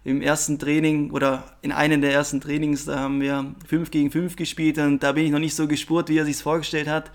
im 0.06 0.22
ersten 0.22 0.60
Training 0.60 1.10
oder 1.10 1.56
in 1.62 1.72
einem 1.72 2.00
der 2.00 2.12
ersten 2.12 2.40
Trainings, 2.40 2.84
da 2.84 3.00
haben 3.00 3.20
wir 3.20 3.56
5 3.66 3.90
gegen 3.90 4.12
5 4.12 4.36
gespielt 4.36 4.78
und 4.78 5.02
da 5.02 5.10
bin 5.10 5.24
ich 5.24 5.32
noch 5.32 5.40
nicht 5.40 5.56
so 5.56 5.66
gespurt, 5.66 6.08
wie 6.08 6.16
er 6.16 6.24
sich 6.24 6.36
vorgestellt 6.36 6.86
hat. 6.86 7.10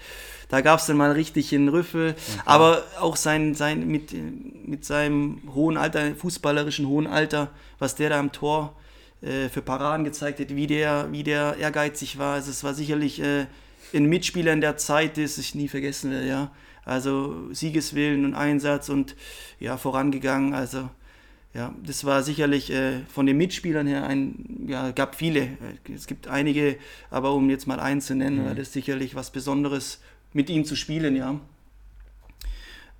Da 0.49 0.59
gab 0.59 0.81
es 0.81 0.87
dann 0.87 0.97
mal 0.97 1.13
richtig 1.13 1.55
einen 1.55 1.69
Rüffel. 1.69 2.09
Okay. 2.09 2.41
Aber 2.43 2.83
auch 2.99 3.15
sein, 3.15 3.55
sein, 3.55 3.87
mit, 3.87 4.11
mit 4.67 4.83
seinem 4.83 5.41
hohen 5.55 5.77
Alter, 5.77 6.13
fußballerischen 6.15 6.85
hohen 6.85 7.07
Alter, 7.07 7.49
was 7.79 7.95
der 7.95 8.09
da 8.09 8.19
am 8.19 8.33
Tor 8.33 8.75
äh, 9.21 9.49
für 9.49 9.61
Paraden 9.61 10.03
gezeigt 10.03 10.39
hat, 10.39 10.55
wie 10.55 10.67
der, 10.67 11.09
wie 11.11 11.23
der 11.23 11.57
ehrgeizig 11.57 12.17
war. 12.17 12.35
Also 12.35 12.51
es 12.51 12.63
war 12.63 12.73
sicherlich 12.73 13.21
äh, 13.21 13.45
ein 13.93 14.05
Mitspieler 14.05 14.53
in 14.53 14.61
der 14.61 14.77
Zeit, 14.77 15.17
das 15.17 15.37
ich 15.37 15.55
nie 15.55 15.67
vergessen 15.67 16.11
werde, 16.11 16.27
ja. 16.27 16.51
Also 16.83 17.53
Siegeswillen 17.53 18.25
und 18.25 18.33
Einsatz 18.33 18.89
und 18.89 19.15
ja, 19.59 19.77
vorangegangen. 19.77 20.53
Also 20.53 20.89
ja, 21.53 21.75
das 21.85 22.05
war 22.05 22.23
sicherlich 22.23 22.71
äh, 22.71 23.01
von 23.07 23.25
den 23.25 23.37
Mitspielern 23.37 23.85
her 23.85 24.05
ein, 24.07 24.65
ja, 24.67 24.91
gab 24.91 25.15
viele. 25.15 25.49
Es 25.93 26.07
gibt 26.07 26.27
einige, 26.27 26.77
aber 27.09 27.33
um 27.33 27.49
jetzt 27.49 27.67
mal 27.67 27.79
einen 27.79 28.01
zu 28.01 28.15
nennen, 28.15 28.41
mhm. 28.41 28.45
war 28.45 28.55
das 28.55 28.73
sicherlich 28.73 29.15
was 29.15 29.31
Besonderes, 29.31 29.99
mit 30.33 30.49
ihm 30.49 30.63
zu 30.63 30.75
spielen, 30.75 31.15
ja. 31.15 31.39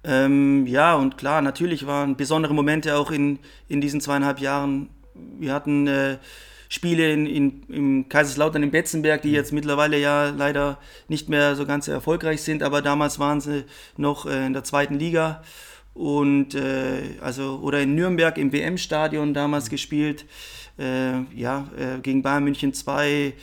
Ähm, 0.04 0.66
ja, 0.68 0.96
und 0.96 1.18
klar, 1.18 1.42
natürlich 1.42 1.86
waren 1.86 2.18
besondere 2.18 2.54
Momente 2.54 2.98
auch 2.98 3.12
in, 3.12 3.40
in 3.70 3.82
diesen 3.82 4.02
zweieinhalb 4.02 4.40
Jahren. 4.40 4.90
Wir 5.14 5.54
hatten 5.54 5.88
äh, 5.88 6.18
Spiele 6.70 7.12
in, 7.12 7.26
in, 7.26 7.64
im 7.68 8.10
Kaiserslautern, 8.10 8.64
in 8.64 8.72
Betzenberg, 8.72 9.22
die 9.22 9.32
jetzt 9.32 9.52
mittlerweile 9.52 10.00
ja 10.00 10.30
leider 10.30 10.78
nicht 11.10 11.28
mehr 11.28 11.56
so 11.56 11.66
ganz 11.66 11.88
erfolgreich 11.88 12.42
sind, 12.44 12.64
aber 12.64 12.82
damals 12.82 13.20
waren 13.20 13.42
sie 13.42 13.66
noch 13.98 14.26
äh, 14.26 14.46
in 14.46 14.54
der 14.54 14.64
zweiten 14.64 14.96
Liga. 14.96 15.44
Und 15.94 16.56
äh, 16.56 17.02
also 17.20 17.60
oder 17.62 17.82
in 17.82 17.96
Nürnberg 17.96 18.38
im 18.38 18.54
WM-Stadion 18.54 19.34
damals 19.34 19.70
gespielt, 19.70 20.26
äh, 20.80 21.24
ja 21.36 21.68
äh, 21.78 22.00
gegen 22.02 22.22
Bayern 22.22 22.46
München 22.46 22.74
2, 22.74 23.34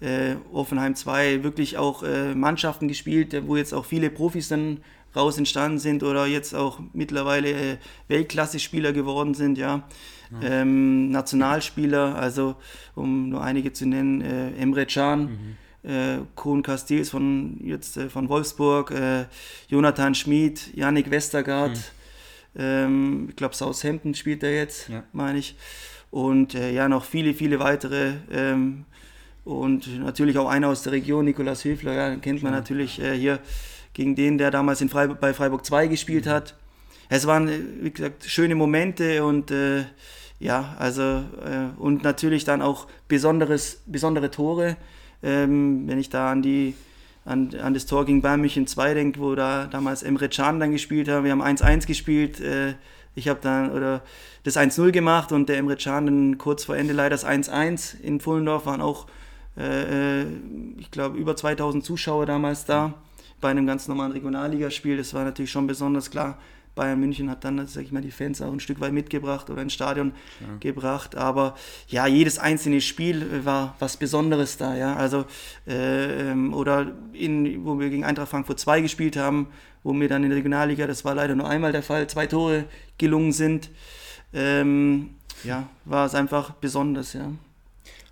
äh, 0.00 0.36
Offenheim 0.52 0.94
2, 0.94 1.42
wirklich 1.42 1.76
auch 1.76 2.02
Mannschaften 2.34 2.88
gespielt, 2.88 3.36
wo 3.46 3.56
jetzt 3.56 3.74
auch 3.74 3.84
viele 3.84 4.08
Profis 4.08 4.48
dann 4.48 4.78
raus 5.14 5.38
entstanden 5.38 5.78
sind 5.78 6.02
oder 6.02 6.26
jetzt 6.26 6.54
auch 6.54 6.80
mittlerweile 6.92 7.50
äh, 7.50 7.76
Weltklasse-Spieler 8.08 8.92
geworden 8.92 9.34
sind, 9.34 9.58
ja. 9.58 9.88
ja. 10.30 10.48
Ähm, 10.48 11.10
Nationalspieler, 11.10 12.14
also 12.14 12.56
um 12.94 13.28
nur 13.28 13.42
einige 13.42 13.72
zu 13.72 13.86
nennen, 13.86 14.20
äh, 14.20 14.52
Emre 14.52 14.86
Can, 14.86 15.56
mhm. 15.82 15.90
äh, 15.90 16.18
Kuhn 16.36 16.62
Castells 16.62 17.10
von, 17.10 17.58
jetzt, 17.62 17.96
äh, 17.96 18.08
von 18.08 18.28
Wolfsburg, 18.28 18.92
äh, 18.92 19.24
Jonathan 19.68 20.14
Schmid, 20.14 20.74
Yannick 20.74 21.10
Westergaard, 21.10 21.76
mhm. 22.54 22.60
ähm, 22.60 23.26
ich 23.30 23.36
glaube 23.36 23.54
Southampton 23.54 24.14
spielt 24.14 24.42
er 24.42 24.54
jetzt, 24.54 24.88
ja. 24.88 25.02
meine 25.12 25.38
ich. 25.38 25.56
Und 26.12 26.54
äh, 26.54 26.72
ja, 26.72 26.88
noch 26.88 27.04
viele, 27.04 27.34
viele 27.34 27.60
weitere 27.60 28.14
ähm, 28.32 28.84
und 29.44 30.00
natürlich 30.00 30.38
auch 30.38 30.48
einer 30.48 30.68
aus 30.68 30.82
der 30.82 30.92
Region, 30.92 31.24
Nikolaus 31.24 31.64
Höfler, 31.64 31.94
ja, 31.94 32.10
den 32.10 32.20
kennt 32.20 32.42
man 32.42 32.52
natürlich 32.52 32.94
hier 32.94 33.40
gegen 34.00 34.14
den, 34.14 34.38
der 34.38 34.50
damals 34.50 34.80
in 34.80 34.88
Freiburg, 34.88 35.20
bei 35.20 35.34
Freiburg 35.34 35.62
2 35.66 35.86
gespielt 35.86 36.24
mhm. 36.24 36.30
hat. 36.30 36.54
Es 37.10 37.26
waren, 37.26 37.48
äh, 37.48 37.60
wie 37.82 37.90
gesagt, 37.90 38.24
schöne 38.24 38.54
Momente 38.54 39.22
und 39.24 39.50
äh, 39.50 39.84
ja, 40.38 40.74
also 40.78 41.02
äh, 41.02 41.78
und 41.78 42.02
natürlich 42.02 42.44
dann 42.44 42.62
auch 42.62 42.86
besonderes, 43.08 43.82
besondere 43.84 44.30
Tore. 44.30 44.78
Ähm, 45.22 45.86
wenn 45.86 45.98
ich 45.98 46.08
da 46.08 46.30
an 46.32 46.40
die 46.40 46.74
an, 47.26 47.54
an 47.62 47.74
das 47.74 47.84
Tor 47.84 48.06
gegen 48.06 48.22
Bayern 48.22 48.40
München 48.40 48.66
2 48.66 48.94
denke, 48.94 49.20
wo 49.20 49.34
da 49.34 49.66
damals 49.66 50.02
Emre 50.02 50.30
Can 50.30 50.58
dann 50.58 50.72
gespielt 50.72 51.06
hat. 51.06 51.22
Wir 51.22 51.32
haben 51.32 51.42
1-1 51.42 51.86
gespielt. 51.86 52.40
Äh, 52.40 52.76
ich 53.14 53.28
habe 53.28 53.40
dann 53.42 53.70
oder 53.70 54.02
das 54.44 54.56
1-0 54.56 54.92
gemacht 54.92 55.30
und 55.30 55.50
der 55.50 55.58
Emre 55.58 55.76
Can 55.76 56.06
dann 56.06 56.38
kurz 56.38 56.64
vor 56.64 56.74
Ende 56.74 56.94
leider 56.94 57.10
das 57.10 57.26
1-1 57.26 58.00
in 58.00 58.18
Pfullendorf 58.18 58.64
waren 58.64 58.80
auch 58.80 59.08
äh, 59.58 60.22
äh, 60.22 60.26
ich 60.78 60.90
glaube, 60.90 61.18
über 61.18 61.36
2000 61.36 61.84
Zuschauer 61.84 62.24
damals 62.24 62.64
da 62.64 62.94
bei 63.40 63.50
einem 63.50 63.66
ganz 63.66 63.88
normalen 63.88 64.12
Regionalligaspiel. 64.12 64.96
Das 64.96 65.14
war 65.14 65.24
natürlich 65.24 65.50
schon 65.50 65.66
besonders 65.66 66.10
klar. 66.10 66.38
Bayern 66.74 67.00
München 67.00 67.28
hat 67.28 67.44
dann, 67.44 67.66
sag 67.66 67.82
ich 67.82 67.92
mal, 67.92 68.00
die 68.00 68.10
Fans 68.10 68.40
auch 68.40 68.52
ein 68.52 68.60
Stück 68.60 68.80
weit 68.80 68.92
mitgebracht 68.92 69.50
oder 69.50 69.60
ins 69.60 69.72
Stadion 69.72 70.12
ja. 70.40 70.46
gebracht. 70.60 71.16
Aber 71.16 71.56
ja, 71.88 72.06
jedes 72.06 72.38
einzelne 72.38 72.80
Spiel 72.80 73.44
war 73.44 73.74
was 73.80 73.96
Besonderes 73.96 74.56
da. 74.56 74.76
Ja, 74.76 74.94
also 74.96 75.24
äh, 75.66 76.30
ähm, 76.30 76.54
oder 76.54 76.92
in, 77.12 77.64
wo 77.64 77.78
wir 77.78 77.90
gegen 77.90 78.04
Eintracht 78.04 78.28
Frankfurt 78.28 78.60
2 78.60 78.82
gespielt 78.82 79.16
haben, 79.16 79.48
wo 79.82 79.92
mir 79.92 80.08
dann 80.08 80.22
in 80.22 80.30
der 80.30 80.38
Regionalliga, 80.38 80.86
das 80.86 81.04
war 81.04 81.14
leider 81.14 81.34
nur 81.34 81.48
einmal 81.48 81.72
der 81.72 81.82
Fall, 81.82 82.06
zwei 82.06 82.26
Tore 82.26 82.66
gelungen 82.98 83.32
sind. 83.32 83.70
Ähm, 84.32 85.10
ja, 85.42 85.68
war 85.84 86.06
es 86.06 86.14
einfach 86.14 86.52
besonders. 86.52 87.14
Ja. 87.14 87.32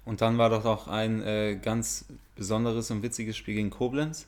Und 0.04 0.20
dann 0.20 0.38
war 0.38 0.50
doch 0.50 0.64
auch 0.64 0.88
ein 0.88 1.22
äh, 1.22 1.58
ganz 1.62 2.06
besonderes 2.34 2.90
und 2.90 3.02
witziges 3.02 3.36
Spiel 3.36 3.54
gegen 3.54 3.70
Koblenz. 3.70 4.26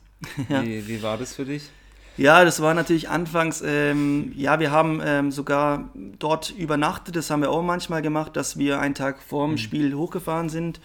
Ja. 0.49 0.65
wie, 0.65 0.87
wie 0.87 1.03
war 1.03 1.19
das 1.19 1.35
für 1.35 1.45
dich? 1.45 1.71
Ja, 2.17 2.45
das 2.45 2.61
war 2.61 2.75
natürlich 2.75 3.09
anfangs, 3.09 3.63
ähm, 3.65 4.33
ja, 4.37 4.61
wir 4.61 4.71
haben 4.71 5.01
ähm, 5.03 5.31
sogar 5.31 5.89
dort 6.19 6.51
übernachtet, 6.51 7.17
das 7.17 7.31
haben 7.31 7.41
wir 7.41 7.51
auch 7.51 7.63
manchmal 7.63 8.03
gemacht, 8.03 8.37
dass 8.37 8.59
wir 8.59 8.81
einen 8.81 8.95
Tag 8.95 9.23
vor 9.23 9.47
dem 9.47 9.53
mhm. 9.53 9.59
Spiel 9.59 9.95
hochgefahren 9.95 10.49
sind. 10.49 10.81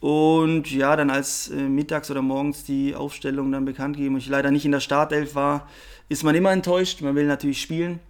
Und 0.00 0.70
ja, 0.70 0.96
dann 0.96 1.10
als 1.10 1.48
äh, 1.50 1.54
mittags 1.54 2.10
oder 2.10 2.22
morgens 2.22 2.64
die 2.64 2.94
Aufstellung 2.94 3.50
dann 3.52 3.64
bekannt 3.64 3.96
gegeben 3.96 4.14
und 4.14 4.20
ich 4.20 4.28
leider 4.28 4.50
nicht 4.50 4.64
in 4.64 4.72
der 4.72 4.80
Startelf 4.80 5.34
war, 5.34 5.68
ist 6.08 6.24
man 6.24 6.34
immer 6.34 6.52
enttäuscht. 6.52 7.02
Man 7.02 7.14
will 7.16 7.26
natürlich 7.26 7.60
spielen. 7.60 8.00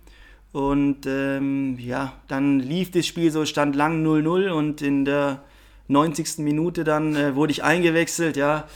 Und 0.52 1.07
ähm, 1.07 1.78
ja, 1.78 2.14
dann 2.28 2.61
lief 2.61 2.90
das 2.90 3.07
Spiel 3.07 3.31
so, 3.31 3.45
stand 3.45 3.76
lang 3.76 4.05
0-0 4.05 4.50
und 4.50 4.83
in 4.83 5.05
der 5.05 5.43
90. 5.88 6.38
Minute 6.38 6.85
dann 6.85 7.17
äh, 7.17 7.35
wurde 7.35 7.52
ich 7.52 7.64
eingewechselt, 7.64 8.37
ja. 8.37 8.67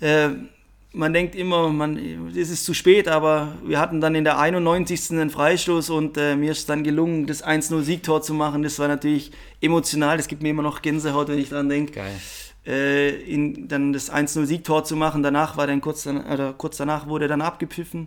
Äh, 0.00 0.30
man 0.94 1.12
denkt 1.12 1.34
immer, 1.34 1.68
man, 1.70 1.98
es 2.28 2.50
ist 2.50 2.64
zu 2.64 2.72
spät, 2.72 3.08
aber 3.08 3.52
wir 3.64 3.80
hatten 3.80 4.00
dann 4.00 4.14
in 4.14 4.24
der 4.24 4.38
91. 4.38 5.10
einen 5.10 5.28
Freistoß 5.28 5.90
und 5.90 6.16
äh, 6.16 6.36
mir 6.36 6.52
ist 6.52 6.68
dann 6.68 6.84
gelungen, 6.84 7.26
das 7.26 7.44
1-0-Siegtor 7.44 8.22
zu 8.22 8.32
machen. 8.32 8.62
Das 8.62 8.78
war 8.78 8.88
natürlich 8.88 9.32
emotional, 9.60 10.16
das 10.16 10.28
gibt 10.28 10.42
mir 10.42 10.50
immer 10.50 10.62
noch 10.62 10.82
Gänsehaut, 10.82 11.28
wenn 11.28 11.38
ich 11.38 11.48
daran 11.48 11.68
denke. 11.68 12.00
Äh, 12.66 13.10
in, 13.24 13.68
dann 13.68 13.92
das 13.92 14.10
1-0-Siegtor 14.10 14.84
zu 14.84 14.94
machen. 14.96 15.22
Danach 15.22 15.56
war 15.56 15.66
dann 15.66 15.80
kurz, 15.80 16.06
oder 16.06 16.52
kurz 16.52 16.76
danach 16.76 17.08
wurde 17.08 17.26
dann 17.26 17.42
abgepfiffen. 17.42 18.06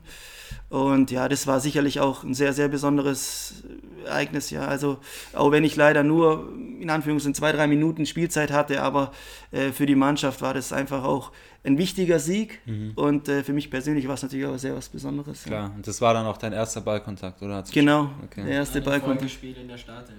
Und 0.69 1.11
ja, 1.11 1.27
das 1.27 1.45
war 1.45 1.59
sicherlich 1.59 1.99
auch 1.99 2.23
ein 2.23 2.33
sehr, 2.33 2.53
sehr 2.53 2.69
besonderes 2.69 3.63
Ereignis. 4.07 4.49
Ja, 4.49 4.67
also 4.67 4.97
auch 5.33 5.51
wenn 5.51 5.63
ich 5.63 5.75
leider 5.75 6.03
nur 6.03 6.51
in 6.79 6.89
Anführungszeichen 6.89 7.35
zwei, 7.35 7.51
drei 7.51 7.67
Minuten 7.67 8.05
Spielzeit 8.05 8.51
hatte, 8.51 8.81
aber 8.81 9.11
äh, 9.51 9.71
für 9.71 9.85
die 9.85 9.95
Mannschaft 9.95 10.41
war 10.41 10.53
das 10.53 10.73
einfach 10.73 11.03
auch 11.03 11.31
ein 11.63 11.77
wichtiger 11.77 12.19
Sieg. 12.19 12.59
Mhm. 12.65 12.93
Und 12.95 13.29
äh, 13.29 13.43
für 13.43 13.53
mich 13.53 13.69
persönlich 13.69 14.07
war 14.07 14.15
es 14.15 14.23
natürlich 14.23 14.45
auch 14.45 14.57
sehr 14.57 14.75
was 14.75 14.89
Besonderes. 14.89 15.43
Klar, 15.43 15.69
ja. 15.69 15.75
und 15.75 15.87
das 15.87 16.01
war 16.01 16.13
dann 16.13 16.25
auch 16.25 16.37
dein 16.37 16.53
erster 16.53 16.81
Ballkontakt, 16.81 17.41
oder? 17.41 17.63
Genau, 17.71 18.09
okay. 18.23 18.43
der 18.43 18.53
erste 18.53 18.81
Ballkontakt. 18.81 19.31
Spiel 19.31 19.55
in 19.57 19.67
der 19.67 19.77
Startelf, 19.77 20.17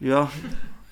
Ja. 0.00 0.30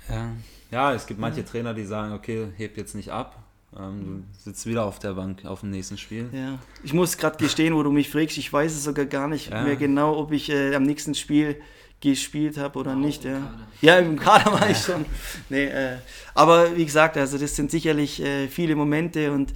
ja. 0.09 0.31
Ja, 0.70 0.94
es 0.94 1.07
gibt 1.07 1.20
manche 1.20 1.44
Trainer, 1.44 1.75
die 1.75 1.85
sagen, 1.85 2.14
okay, 2.14 2.46
hebt 2.57 2.79
jetzt 2.79 2.94
nicht 2.94 3.11
ab. 3.11 3.42
Ähm, 3.79 4.25
du 4.33 4.38
sitzt 4.38 4.66
wieder 4.66 4.85
auf 4.85 4.98
der 4.98 5.12
Bank 5.12 5.44
auf 5.44 5.61
dem 5.61 5.70
nächsten 5.70 5.98
Spiel. 5.98 6.29
Ja, 6.33 6.59
ich 6.83 6.92
muss 6.92 7.16
gerade 7.16 7.37
gestehen, 7.37 7.75
wo 7.75 7.83
du 7.83 7.90
mich 7.90 8.11
fragst, 8.11 8.38
ich 8.38 8.51
weiß 8.51 8.72
es 8.72 8.85
sogar 8.85 9.05
gar 9.05 9.29
nicht 9.29 9.51
ja. 9.51 9.62
mehr 9.62 9.77
genau, 9.77 10.16
ob 10.16 10.33
ich 10.33 10.51
äh, 10.51 10.75
am 10.75 10.83
nächsten 10.83 11.14
Spiel 11.14 11.61
gespielt 12.02 12.58
habe 12.58 12.78
oder 12.78 12.94
wow, 12.94 13.00
nicht. 13.00 13.24
Ja. 13.24 13.40
ja, 13.80 13.98
im 13.98 14.18
Kader 14.18 14.52
war 14.52 14.68
ich 14.68 14.78
schon. 14.78 15.06
Nee, 15.48 15.66
äh, 15.66 15.96
aber 16.34 16.76
wie 16.76 16.84
gesagt, 16.84 17.16
also 17.16 17.38
das 17.38 17.56
sind 17.56 17.70
sicherlich 17.70 18.20
äh, 18.20 18.48
viele 18.48 18.76
Momente 18.76 19.32
und 19.32 19.52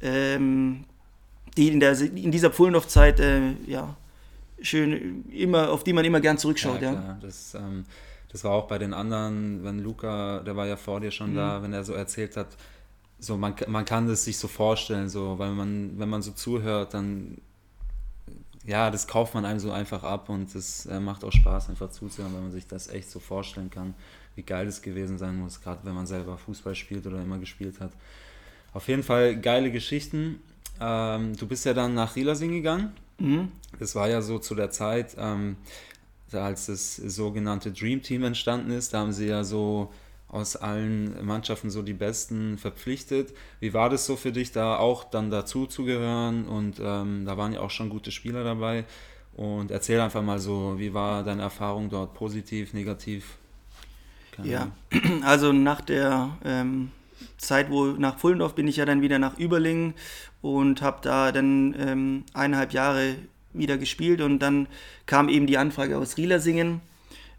ähm, 0.00 0.84
die 1.56 1.68
in, 1.68 1.78
der, 1.78 1.98
in 2.00 2.30
dieser 2.30 2.50
Pfullendorf-Zeit 2.50 3.20
äh, 3.20 3.52
ja, 3.66 3.94
schön 4.62 5.24
immer, 5.30 5.70
auf 5.70 5.84
die 5.84 5.92
man 5.92 6.04
immer 6.04 6.20
gern 6.20 6.38
zurückschaut. 6.38 6.80
Ja, 6.80 6.92
ja. 6.92 7.18
Das, 7.20 7.54
ähm, 7.54 7.84
das 8.32 8.44
war 8.44 8.52
auch 8.52 8.66
bei 8.66 8.78
den 8.78 8.94
anderen, 8.94 9.62
wenn 9.62 9.80
Luca, 9.80 10.40
der 10.40 10.56
war 10.56 10.66
ja 10.66 10.76
vor 10.76 11.00
dir 11.00 11.10
schon 11.10 11.32
mhm. 11.32 11.36
da, 11.36 11.62
wenn 11.62 11.72
er 11.72 11.84
so 11.84 11.92
erzählt 11.92 12.36
hat, 12.36 12.48
so 13.18 13.36
man, 13.36 13.54
man 13.68 13.84
kann 13.84 14.08
es 14.08 14.24
sich 14.24 14.38
so 14.38 14.48
vorstellen, 14.48 15.10
so, 15.10 15.38
weil 15.38 15.50
man, 15.50 15.98
wenn 15.98 16.08
man 16.08 16.22
so 16.22 16.30
zuhört, 16.30 16.94
dann 16.94 17.38
ja, 18.64 18.90
das 18.90 19.06
kauft 19.06 19.34
man 19.34 19.44
einem 19.44 19.58
so 19.58 19.72
einfach 19.72 20.02
ab 20.02 20.28
und 20.28 20.54
es 20.54 20.86
äh, 20.86 21.00
macht 21.00 21.24
auch 21.24 21.32
Spaß, 21.32 21.70
einfach 21.70 21.90
zuzuhören, 21.90 22.34
wenn 22.34 22.42
man 22.42 22.52
sich 22.52 22.66
das 22.66 22.88
echt 22.88 23.10
so 23.10 23.18
vorstellen 23.18 23.70
kann, 23.70 23.94
wie 24.34 24.42
geil 24.42 24.66
es 24.66 24.82
gewesen 24.82 25.18
sein 25.18 25.36
muss, 25.36 25.62
gerade 25.62 25.80
wenn 25.84 25.94
man 25.94 26.06
selber 26.06 26.36
Fußball 26.36 26.74
spielt 26.74 27.06
oder 27.06 27.20
immer 27.20 27.38
gespielt 27.38 27.80
hat. 27.80 27.92
Auf 28.72 28.86
jeden 28.88 29.02
Fall 29.02 29.36
geile 29.36 29.70
Geschichten. 29.70 30.40
Ähm, 30.80 31.36
du 31.36 31.46
bist 31.46 31.64
ja 31.64 31.74
dann 31.74 31.94
nach 31.94 32.16
Rielersing 32.16 32.52
gegangen. 32.52 32.92
Mhm. 33.18 33.50
Das 33.78 33.94
war 33.94 34.08
ja 34.08 34.22
so 34.22 34.38
zu 34.38 34.54
der 34.54 34.70
Zeit, 34.70 35.16
ähm, 35.18 35.56
als 36.32 36.66
das 36.66 36.96
sogenannte 36.96 37.72
Dream 37.72 38.02
Team 38.02 38.24
entstanden 38.24 38.70
ist. 38.70 38.94
Da 38.94 39.00
haben 39.00 39.12
sie 39.12 39.26
ja 39.26 39.42
so 39.42 39.90
aus 40.30 40.56
allen 40.56 41.24
Mannschaften 41.24 41.70
so 41.70 41.82
die 41.82 41.92
Besten 41.92 42.56
verpflichtet. 42.56 43.34
Wie 43.58 43.74
war 43.74 43.90
das 43.90 44.06
so 44.06 44.16
für 44.16 44.32
dich, 44.32 44.52
da 44.52 44.76
auch 44.76 45.04
dann 45.04 45.30
dazu 45.30 45.66
zu 45.66 45.84
gehören? 45.84 46.46
Und 46.46 46.80
ähm, 46.80 47.24
da 47.26 47.36
waren 47.36 47.52
ja 47.52 47.60
auch 47.60 47.70
schon 47.70 47.88
gute 47.88 48.12
Spieler 48.12 48.44
dabei. 48.44 48.84
Und 49.36 49.70
erzähl 49.70 50.00
einfach 50.00 50.22
mal 50.22 50.38
so, 50.38 50.78
wie 50.78 50.94
war 50.94 51.24
deine 51.24 51.42
Erfahrung 51.42 51.90
dort? 51.90 52.14
Positiv, 52.14 52.74
negativ? 52.74 53.38
Keine 54.32 54.48
ja, 54.48 54.68
also 55.24 55.52
nach 55.52 55.80
der 55.80 56.36
ähm, 56.44 56.92
Zeit, 57.36 57.70
wo 57.70 57.86
nach 57.86 58.18
Pullendorf 58.18 58.54
bin 58.54 58.68
ich 58.68 58.76
ja 58.76 58.84
dann 58.84 59.02
wieder 59.02 59.18
nach 59.18 59.38
Überlingen 59.38 59.94
und 60.42 60.82
habe 60.82 60.98
da 61.02 61.32
dann 61.32 61.74
ähm, 61.78 62.24
eineinhalb 62.34 62.72
Jahre 62.72 63.16
wieder 63.52 63.78
gespielt 63.78 64.20
und 64.20 64.38
dann 64.38 64.68
kam 65.06 65.28
eben 65.28 65.46
die 65.46 65.58
Anfrage 65.58 65.98
aus 65.98 66.16
Rielersingen. 66.16 66.80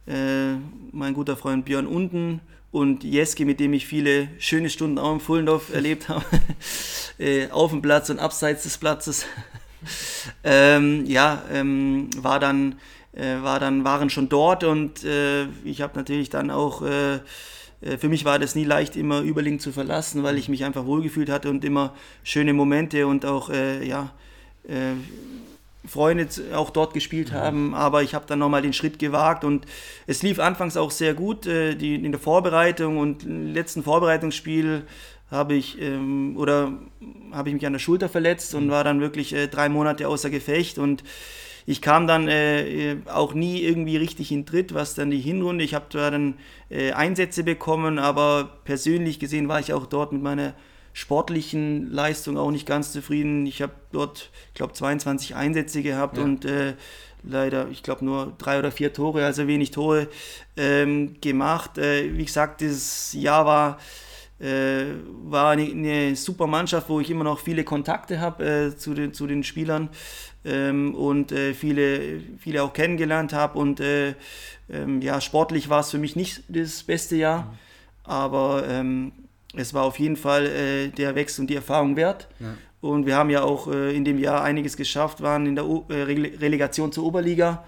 Äh, 0.08 0.56
mein 0.92 1.14
guter 1.14 1.38
Freund 1.38 1.64
Björn 1.64 1.88
Unten 1.88 2.42
und 2.72 3.04
Jeski, 3.04 3.46
mit 3.46 3.60
dem 3.60 3.74
ich 3.74 3.86
viele 3.86 4.30
schöne 4.40 4.70
Stunden 4.70 4.98
auch 4.98 5.14
im 5.14 5.20
Fullendorf 5.20 5.74
erlebt 5.74 6.10
habe, 6.10 6.26
äh, 7.20 7.50
auf 7.50 7.72
dem 7.72 7.82
Platz 7.82 8.10
und 8.10 8.20
abseits 8.20 8.64
des 8.64 8.78
Platzes, 8.78 9.26
ähm, 10.44 11.06
ja, 11.06 11.44
ähm, 11.52 12.10
war 12.18 12.40
dann, 12.40 12.76
äh, 13.14 13.42
war 13.42 13.60
dann, 13.60 13.84
waren 13.84 14.10
schon 14.10 14.30
dort 14.30 14.64
und 14.64 15.04
äh, 15.04 15.46
ich 15.64 15.82
habe 15.82 15.98
natürlich 15.98 16.30
dann 16.30 16.52
auch, 16.52 16.84
äh, 16.84 17.16
äh, 17.16 17.98
für 17.98 18.10
mich 18.10 18.26
war 18.26 18.40
das 18.40 18.56
nie 18.56 18.64
leicht, 18.64 18.96
immer 18.96 19.22
Überling 19.22 19.60
zu 19.60 19.72
verlassen, 19.72 20.24
weil 20.24 20.38
ich 20.38 20.50
mich 20.50 20.64
einfach 20.64 20.86
wohlgefühlt 20.86 21.30
hatte 21.30 21.50
und 21.50 21.66
immer 21.66 21.96
schöne 22.24 22.54
Momente 22.54 23.08
und 23.08 23.26
auch, 23.26 23.50
äh, 23.50 23.86
ja, 23.86 24.12
Freunde 25.86 26.28
auch 26.54 26.70
dort 26.70 26.94
gespielt 26.94 27.32
haben, 27.32 27.74
aber 27.74 28.04
ich 28.04 28.14
habe 28.14 28.26
dann 28.28 28.40
nochmal 28.40 28.62
den 28.62 28.74
Schritt 28.74 29.00
gewagt 29.00 29.44
und 29.44 29.66
es 30.06 30.22
lief 30.22 30.40
anfangs 30.40 30.78
auch 30.78 30.92
sehr 30.92 31.14
gut 31.14 31.48
äh, 31.48 31.76
die, 31.76 31.96
in 31.96 32.12
der 32.12 32.22
Vorbereitung 32.22 32.98
und 32.98 33.24
im 33.24 33.54
letzten 33.54 33.84
Vorbereitungsspiel 33.84 34.84
habe 35.32 35.56
ich 35.56 35.82
ähm, 35.82 36.36
oder 36.38 36.74
habe 37.32 37.50
ich 37.50 37.56
mich 37.56 37.66
an 37.66 37.74
der 37.74 37.80
Schulter 37.80 38.10
verletzt 38.10 38.54
und 38.54 38.70
war 38.70 38.84
dann 38.84 39.02
wirklich 39.02 39.34
äh, 39.34 39.48
drei 39.48 39.70
Monate 39.70 40.08
außer 40.08 40.30
Gefecht 40.30 40.78
und 40.78 41.04
ich 41.66 41.82
kam 41.82 42.08
dann 42.08 42.28
äh, 42.28 42.98
auch 43.06 43.34
nie 43.34 43.62
irgendwie 43.62 43.98
richtig 43.98 44.32
in 44.32 44.46
Tritt, 44.46 44.74
was 44.74 44.96
dann 44.96 45.12
die 45.12 45.20
Hinrunde. 45.20 45.64
Ich 45.64 45.74
habe 45.74 45.86
da 45.90 46.10
dann 46.10 46.36
äh, 46.70 46.92
Einsätze 46.92 47.44
bekommen, 47.44 48.00
aber 48.00 48.50
persönlich 48.66 49.20
gesehen 49.20 49.48
war 49.48 49.60
ich 49.60 49.74
auch 49.74 49.86
dort 49.86 50.12
mit 50.12 50.22
meiner 50.22 50.54
sportlichen 50.94 51.92
Leistung 51.92 52.38
auch 52.38 52.52
nicht 52.52 52.66
ganz 52.66 52.92
zufrieden. 52.92 53.46
Ich 53.46 53.62
habe 53.62 53.74
dort, 53.92 54.30
ich 54.50 54.54
glaube, 54.56 54.74
22 54.74 55.36
Einsätze 55.36 55.82
gehabt 55.84 56.18
ja. 56.18 56.24
und 56.24 56.46
äh, 56.46 56.74
leider, 57.24 57.68
ich 57.70 57.84
glaube, 57.84 58.04
nur 58.06 58.34
drei 58.38 58.60
oder 58.60 58.72
vier 58.72 58.94
Tore, 58.94 59.26
also 59.26 59.48
wenig 59.48 59.72
Tore 59.72 60.08
ähm, 60.58 61.20
gemacht. 61.22 61.78
Äh, 61.78 62.18
wie 62.18 62.26
gesagt, 62.26 62.62
dieses 62.62 63.14
Jahr 63.14 63.46
war, 63.46 63.80
äh, 64.40 64.86
war 65.24 65.52
eine, 65.52 65.64
eine, 65.64 66.16
super 66.16 66.48
Mannschaft, 66.48 66.90
wo 66.90 67.00
ich 67.00 67.10
immer 67.10 67.24
noch 67.24 67.40
viele 67.40 67.64
Kontakte 67.64 68.20
habe 68.20 68.46
äh, 68.46 68.76
zu, 68.76 68.94
den, 68.94 69.14
zu 69.14 69.28
den 69.28 69.44
Spielern 69.44 69.90
ähm, 70.44 70.96
und 70.96 71.32
äh, 71.32 71.54
viele, 71.54 72.22
viele 72.40 72.64
auch 72.64 72.74
kennengelernt 72.74 73.34
habe. 73.34 73.58
Und 73.60 73.80
äh, 73.80 74.16
ähm, 74.70 75.02
ja, 75.02 75.22
sportlich 75.22 75.70
war 75.70 75.82
es 75.82 75.92
für 75.92 76.00
mich 76.00 76.16
nicht 76.16 76.44
das 76.48 76.84
beste 76.84 77.16
Jahr, 77.16 77.44
mhm. 77.44 77.48
aber 78.04 78.64
ähm, 78.68 79.12
es 79.56 79.74
war 79.74 79.84
auf 79.84 80.00
jeden 80.00 80.16
Fall 80.16 80.46
äh, 80.46 80.88
der 80.90 81.16
Wechsel 81.16 81.42
und 81.42 81.50
die 81.50 81.56
Erfahrung 81.56 81.96
wert. 81.96 82.28
Ja. 82.40 82.56
Und 82.82 83.06
wir 83.06 83.16
haben 83.16 83.30
ja 83.30 83.44
auch 83.44 83.72
äh, 83.72 83.96
in 83.96 84.06
dem 84.06 84.18
Jahr 84.18 84.44
einiges 84.44 84.76
geschafft, 84.76 85.22
waren 85.22 85.46
in 85.46 85.56
der 85.56 85.68
o 85.68 85.86
äh, 85.90 86.02
Relegation 86.04 86.92
zur 86.92 87.06
Oberliga 87.06 87.64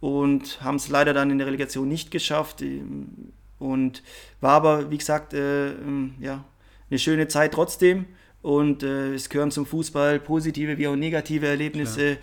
und 0.00 0.62
haben 0.62 0.76
es 0.76 0.88
leider 0.88 1.14
dann 1.14 1.30
in 1.30 1.38
der 1.38 1.46
Relegation 1.46 1.88
nicht 1.88 2.10
geschafft. 2.10 2.62
Ähm, 2.62 3.32
und 3.58 4.02
war 4.40 4.52
aber, 4.52 4.90
wie 4.90 4.98
gesagt, 4.98 5.34
äh, 5.34 5.72
ähm, 5.72 6.14
ja, 6.20 6.44
eine 6.90 6.98
schöne 6.98 7.28
Zeit 7.28 7.52
trotzdem. 7.52 8.06
Und 8.42 8.82
äh, 8.82 9.14
es 9.14 9.28
gehören 9.28 9.50
zum 9.50 9.66
Fußball 9.66 10.18
positive 10.18 10.78
wie 10.78 10.88
auch 10.88 10.96
negative 10.96 11.46
Erlebnisse. 11.46 12.16
Klar. 12.16 12.18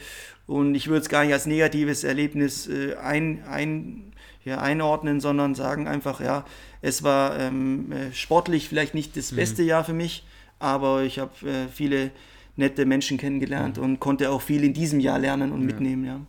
Und 0.48 0.76
ich 0.76 0.88
würde 0.88 1.02
es 1.02 1.10
gar 1.10 1.24
nicht 1.24 1.34
als 1.34 1.46
negatives 1.46 2.04
Erlebnis 2.04 2.68
äh, 2.68 2.96
ein, 2.96 3.44
ein, 3.48 4.14
ja, 4.48 4.60
einordnen, 4.60 5.20
sondern 5.20 5.56
sagen 5.56 5.88
einfach, 5.88 6.22
ja, 6.22 6.46
es 6.82 7.04
war 7.04 7.38
ähm, 7.38 7.92
äh, 7.92 8.14
sportlich 8.14 8.70
vielleicht 8.70 8.94
nicht 8.94 9.18
das 9.18 9.32
mhm. 9.32 9.36
beste 9.36 9.62
mhm. 9.62 9.68
Jahr 9.68 9.84
für 9.84 9.94
mich, 9.94 10.26
aber 10.60 11.04
ich 11.04 11.20
habe 11.20 11.32
äh, 11.48 11.68
viele 11.72 12.12
nette 12.56 12.86
Menschen 12.86 13.18
kennengelernt 13.18 13.78
mhm. 13.78 13.84
und 13.84 14.00
konnte 14.00 14.32
auch 14.32 14.42
viel 14.42 14.64
in 14.64 14.74
diesem 14.74 15.00
Jahr 15.00 15.20
lernen 15.20 15.52
und 15.52 15.62
ja. 15.62 15.66
mitnehmen, 15.68 16.06
ja. 16.06 16.20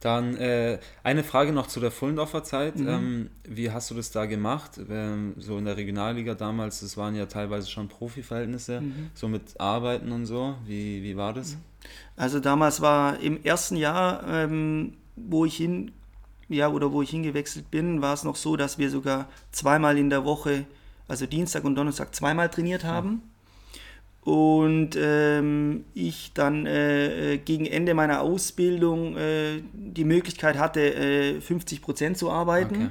Dann 0.00 0.36
äh, 0.36 0.80
eine 1.02 1.24
Frage 1.24 1.52
noch 1.52 1.66
zu 1.66 1.80
der 1.80 1.90
Fullendorfer 1.90 2.44
Zeit. 2.44 2.76
Mhm. 2.76 2.88
Ähm, 2.88 3.30
wie 3.48 3.70
hast 3.70 3.90
du 3.90 3.94
das 3.94 4.10
da 4.10 4.26
gemacht? 4.26 4.72
Ähm, 4.90 5.32
so 5.38 5.56
in 5.56 5.64
der 5.64 5.78
Regionalliga 5.78 6.34
damals, 6.34 6.80
das 6.80 6.98
waren 6.98 7.14
ja 7.14 7.24
teilweise 7.24 7.70
schon 7.70 7.88
Profiverhältnisse, 7.88 8.82
mhm. 8.82 9.10
so 9.14 9.28
mit 9.28 9.58
Arbeiten 9.58 10.12
und 10.12 10.26
so. 10.26 10.56
Wie, 10.66 11.02
wie 11.02 11.16
war 11.16 11.32
das? 11.32 11.56
Also 12.16 12.38
damals 12.38 12.82
war 12.82 13.18
im 13.20 13.42
ersten 13.44 13.76
Jahr, 13.76 14.28
ähm, 14.28 14.92
wo 15.16 15.46
ich 15.46 15.56
hin, 15.56 15.90
ja, 16.54 16.68
oder 16.68 16.92
wo 16.92 17.02
ich 17.02 17.10
hingewechselt 17.10 17.70
bin, 17.70 18.02
war 18.02 18.14
es 18.14 18.24
noch 18.24 18.36
so, 18.36 18.56
dass 18.56 18.78
wir 18.78 18.90
sogar 18.90 19.28
zweimal 19.52 19.98
in 19.98 20.10
der 20.10 20.24
Woche, 20.24 20.64
also 21.08 21.26
Dienstag 21.26 21.64
und 21.64 21.74
Donnerstag, 21.74 22.14
zweimal 22.14 22.48
trainiert 22.48 22.84
haben. 22.84 23.22
Und 24.22 24.96
ähm, 24.96 25.84
ich 25.92 26.32
dann 26.32 26.64
äh, 26.64 27.34
äh, 27.34 27.38
gegen 27.38 27.66
Ende 27.66 27.92
meiner 27.92 28.22
Ausbildung 28.22 29.16
äh, 29.18 29.60
die 29.74 30.04
Möglichkeit 30.04 30.56
hatte, 30.56 30.80
äh, 30.94 31.40
50 31.42 31.82
Prozent 31.82 32.16
zu 32.16 32.30
arbeiten. 32.30 32.74
Okay. 32.74 32.90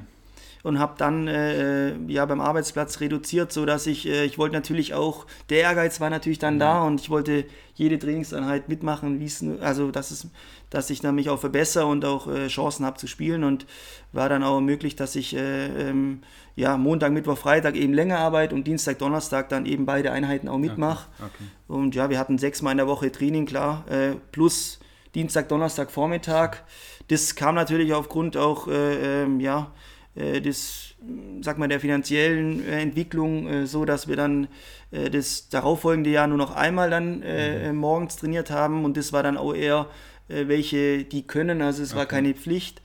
Und 0.64 0.80
habe 0.80 0.94
dann 0.98 1.28
äh, 1.28 1.90
äh, 1.90 1.96
ja 2.08 2.26
beim 2.26 2.40
Arbeitsplatz 2.40 3.02
reduziert, 3.02 3.52
so 3.52 3.66
dass 3.66 3.86
ich 3.86 4.08
ich 4.08 4.38
wollte 4.38 4.56
natürlich 4.56 4.94
auch 4.94 5.26
der 5.50 5.60
Ehrgeiz 5.60 6.00
war 6.00 6.10
natürlich 6.10 6.40
dann 6.40 6.58
da 6.58 6.84
und 6.84 7.02
ich 7.02 7.10
wollte 7.10 7.44
jede 7.76 8.00
Trainingseinheit 8.00 8.70
mitmachen, 8.70 9.22
also 9.62 9.92
dass 9.92 10.12
es 10.12 10.28
dass 10.70 10.90
ich 10.90 11.02
dann 11.02 11.16
mich 11.16 11.30
auch 11.30 11.40
verbessere 11.40 11.86
und 11.86 12.06
auch 12.06 12.28
Chancen 12.48 12.86
habe 12.86 12.98
zu 12.98 13.08
spielen 13.08 13.44
und 13.44 13.66
war 14.14 14.30
dann 14.30 14.42
auch 14.42 14.62
möglich, 14.62 14.96
dass 14.96 15.16
ich 15.18 15.36
ähm, 15.38 16.22
ja, 16.56 16.78
Montag, 16.78 17.12
Mittwoch, 17.12 17.38
Freitag 17.38 17.76
eben 17.76 17.94
länger 17.94 18.20
arbeite 18.20 18.54
und 18.54 18.68
Dienstag, 18.68 19.00
Donnerstag 19.00 19.50
dann 19.50 19.66
eben 19.66 19.86
beide 19.86 20.12
Einheiten 20.12 20.48
auch 20.48 20.58
mitmache. 20.58 21.08
Okay, 21.18 21.30
okay. 21.36 21.44
Und 21.68 21.96
ja, 21.96 22.10
wir 22.10 22.20
hatten 22.20 22.38
sechsmal 22.38 22.72
in 22.72 22.78
der 22.78 22.88
Woche 22.88 23.12
Training, 23.12 23.46
klar, 23.46 23.86
äh, 23.90 24.16
plus 24.32 24.80
Dienstag, 25.16 25.50
Donnerstag, 25.50 25.92
Vormittag. 25.92 26.64
Das 27.08 27.36
kam 27.36 27.56
natürlich 27.56 27.94
aufgrund 27.94 28.38
auch, 28.38 28.68
äh, 28.68 29.24
äh, 29.24 29.28
ja, 29.40 29.60
äh, 29.62 29.93
des, 30.16 30.96
sag 31.42 31.58
mal, 31.58 31.68
der 31.68 31.80
finanziellen 31.80 32.66
äh, 32.66 32.82
Entwicklung 32.82 33.48
äh, 33.48 33.66
so, 33.66 33.86
dass 33.86 34.08
wir 34.08 34.16
dann 34.16 34.48
das 34.92 35.50
darauffolgende 35.50 36.12
Jahr 36.12 36.28
nur 36.28 36.38
noch 36.38 36.56
einmal 36.56 36.92
dann 36.92 37.22
mhm. 37.22 37.76
morgens 37.76 38.16
trainiert 38.18 38.52
haben 38.52 38.86
und 38.86 38.96
das 38.96 39.12
war 39.12 39.24
dann 39.24 39.38
auch 39.38 39.56
eher 39.56 39.88
welche, 40.28 41.04
die 41.04 41.26
können, 41.26 41.64
also 41.64 41.82
es 41.82 41.94
okay. 41.94 41.98
war 41.98 42.06
keine 42.06 42.36
Pflicht. 42.36 42.84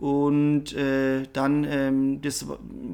Und 0.00 0.74
äh, 0.74 1.22
dann 1.32 1.62
ähm, 1.62 2.20
das 2.22 2.46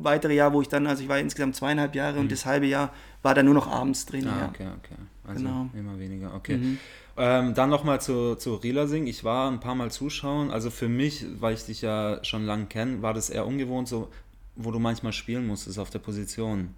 weitere 0.02 0.34
Jahr, 0.34 0.52
wo 0.52 0.60
ich 0.60 0.68
dann, 0.68 0.86
also 0.86 1.02
ich 1.02 1.08
war 1.08 1.18
insgesamt 1.18 1.56
zweieinhalb 1.56 1.94
Jahre 1.94 2.16
mhm. 2.16 2.20
und 2.20 2.32
das 2.32 2.44
halbe 2.44 2.66
Jahr 2.66 2.92
war 3.22 3.34
dann 3.34 3.46
nur 3.46 3.54
noch 3.54 3.66
abends 3.66 4.04
drin. 4.04 4.28
Ah, 4.28 4.50
okay, 4.50 4.66
okay. 4.76 4.96
Also 5.26 5.42
genau. 5.42 5.70
immer 5.72 5.98
weniger, 5.98 6.34
okay. 6.34 6.58
Mhm. 6.58 6.78
Ähm, 7.16 7.54
dann 7.54 7.70
nochmal 7.70 8.00
zu, 8.00 8.36
zu 8.36 8.54
Rielersing. 8.54 9.06
Ich 9.06 9.24
war 9.24 9.50
ein 9.50 9.60
paar 9.60 9.74
Mal 9.74 9.90
zuschauen. 9.90 10.50
Also 10.50 10.70
für 10.70 10.88
mich, 10.88 11.24
weil 11.40 11.54
ich 11.54 11.64
dich 11.64 11.82
ja 11.82 12.22
schon 12.24 12.46
lange 12.46 12.66
kenne, 12.66 13.02
war 13.02 13.14
das 13.14 13.30
eher 13.30 13.46
ungewohnt, 13.46 13.88
so, 13.88 14.08
wo 14.56 14.70
du 14.70 14.78
manchmal 14.78 15.12
spielen 15.12 15.46
musstest 15.46 15.78
auf 15.78 15.90
der 15.90 15.98
Position. 15.98 16.74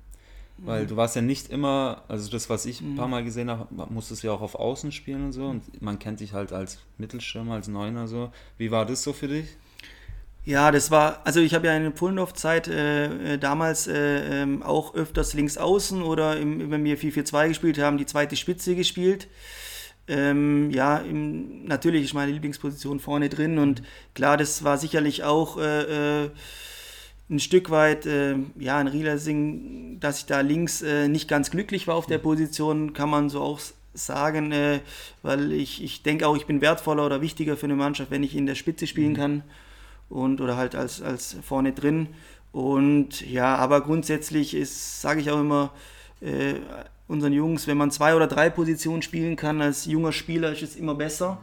Weil 0.58 0.84
mhm. 0.84 0.88
du 0.88 0.96
warst 0.96 1.16
ja 1.16 1.22
nicht 1.22 1.50
immer, 1.50 2.02
also 2.08 2.30
das, 2.30 2.48
was 2.48 2.66
ich 2.66 2.80
ein 2.80 2.96
paar 2.96 3.06
mhm. 3.06 3.12
Mal 3.12 3.24
gesehen 3.24 3.50
habe, 3.50 3.68
musstest 3.90 4.22
du 4.22 4.28
ja 4.28 4.32
auch 4.32 4.42
auf 4.42 4.54
Außen 4.54 4.92
spielen 4.92 5.26
und 5.26 5.32
so. 5.32 5.46
Und 5.46 5.82
man 5.82 5.98
kennt 5.98 6.20
dich 6.20 6.32
halt 6.32 6.52
als 6.52 6.78
Mittelstürmer, 6.98 7.54
als 7.54 7.68
Neuner 7.68 8.06
so. 8.06 8.30
Wie 8.58 8.70
war 8.70 8.86
das 8.86 9.02
so 9.02 9.12
für 9.12 9.28
dich? 9.28 9.46
Ja, 10.44 10.72
das 10.72 10.90
war, 10.90 11.20
also 11.24 11.40
ich 11.40 11.54
habe 11.54 11.68
ja 11.68 11.76
in 11.76 11.84
der 11.84 11.90
Pullendorf-Zeit 11.90 12.66
äh, 12.66 13.34
äh, 13.34 13.38
damals 13.38 13.86
äh, 13.86 14.42
ähm, 14.42 14.62
auch 14.62 14.94
öfters 14.94 15.34
links 15.34 15.56
außen 15.56 16.02
oder 16.02 16.36
im, 16.36 16.70
wenn 16.70 16.82
wir 16.82 16.98
4-4-2 16.98 17.48
gespielt 17.48 17.78
haben, 17.78 17.96
die 17.96 18.06
zweite 18.06 18.34
Spitze 18.34 18.74
gespielt. 18.74 19.28
Ähm, 20.08 20.70
ja, 20.70 20.98
im, 20.98 21.64
natürlich 21.64 22.04
ist 22.04 22.14
meine 22.14 22.32
Lieblingsposition 22.32 23.00
vorne 23.00 23.28
drin 23.28 23.58
und 23.58 23.82
klar, 24.14 24.36
das 24.36 24.64
war 24.64 24.78
sicherlich 24.78 25.24
auch 25.24 25.58
äh, 25.58 26.24
äh 26.24 26.30
ein 27.30 27.40
Stück 27.40 27.70
weit, 27.70 28.04
äh, 28.04 28.34
ja, 28.58 28.76
ein 28.76 28.88
Rielersing, 28.88 29.98
dass 30.00 30.18
ich 30.18 30.26
da 30.26 30.40
links 30.40 30.84
nicht 31.08 31.28
ganz 31.28 31.50
glücklich 31.50 31.88
war 31.88 31.94
auf 31.94 32.04
der 32.06 32.18
Position, 32.18 32.92
kann 32.92 33.08
man 33.08 33.30
so 33.30 33.40
auch 33.40 33.58
sagen, 33.94 34.52
weil 35.22 35.52
ich, 35.52 35.82
ich 35.82 36.02
denke 36.02 36.26
auch, 36.28 36.36
ich 36.36 36.44
bin 36.44 36.60
wertvoller 36.60 37.06
oder 37.06 37.22
wichtiger 37.22 37.56
für 37.56 37.64
eine 37.64 37.76
Mannschaft, 37.76 38.10
wenn 38.10 38.22
ich 38.22 38.36
in 38.36 38.44
der 38.44 38.54
Spitze 38.54 38.86
spielen 38.86 39.12
mhm. 39.12 39.16
kann 39.16 39.42
und 40.10 40.42
oder 40.42 40.58
halt 40.58 40.74
als, 40.74 41.00
als 41.00 41.36
vorne 41.42 41.72
drin. 41.72 42.08
Und 42.52 43.22
ja, 43.22 43.56
aber 43.56 43.80
grundsätzlich 43.80 44.54
ist, 44.54 45.00
sage 45.00 45.20
ich 45.20 45.30
auch 45.30 45.40
immer, 45.40 45.72
äh, 46.20 46.54
unseren 47.08 47.32
Jungs, 47.32 47.66
wenn 47.66 47.76
man 47.76 47.90
zwei 47.90 48.14
oder 48.14 48.26
drei 48.26 48.48
Positionen 48.48 49.02
spielen 49.02 49.36
kann 49.36 49.60
als 49.60 49.84
junger 49.86 50.12
Spieler, 50.12 50.52
ist 50.52 50.62
es 50.62 50.76
immer 50.76 50.94
besser. 50.94 51.40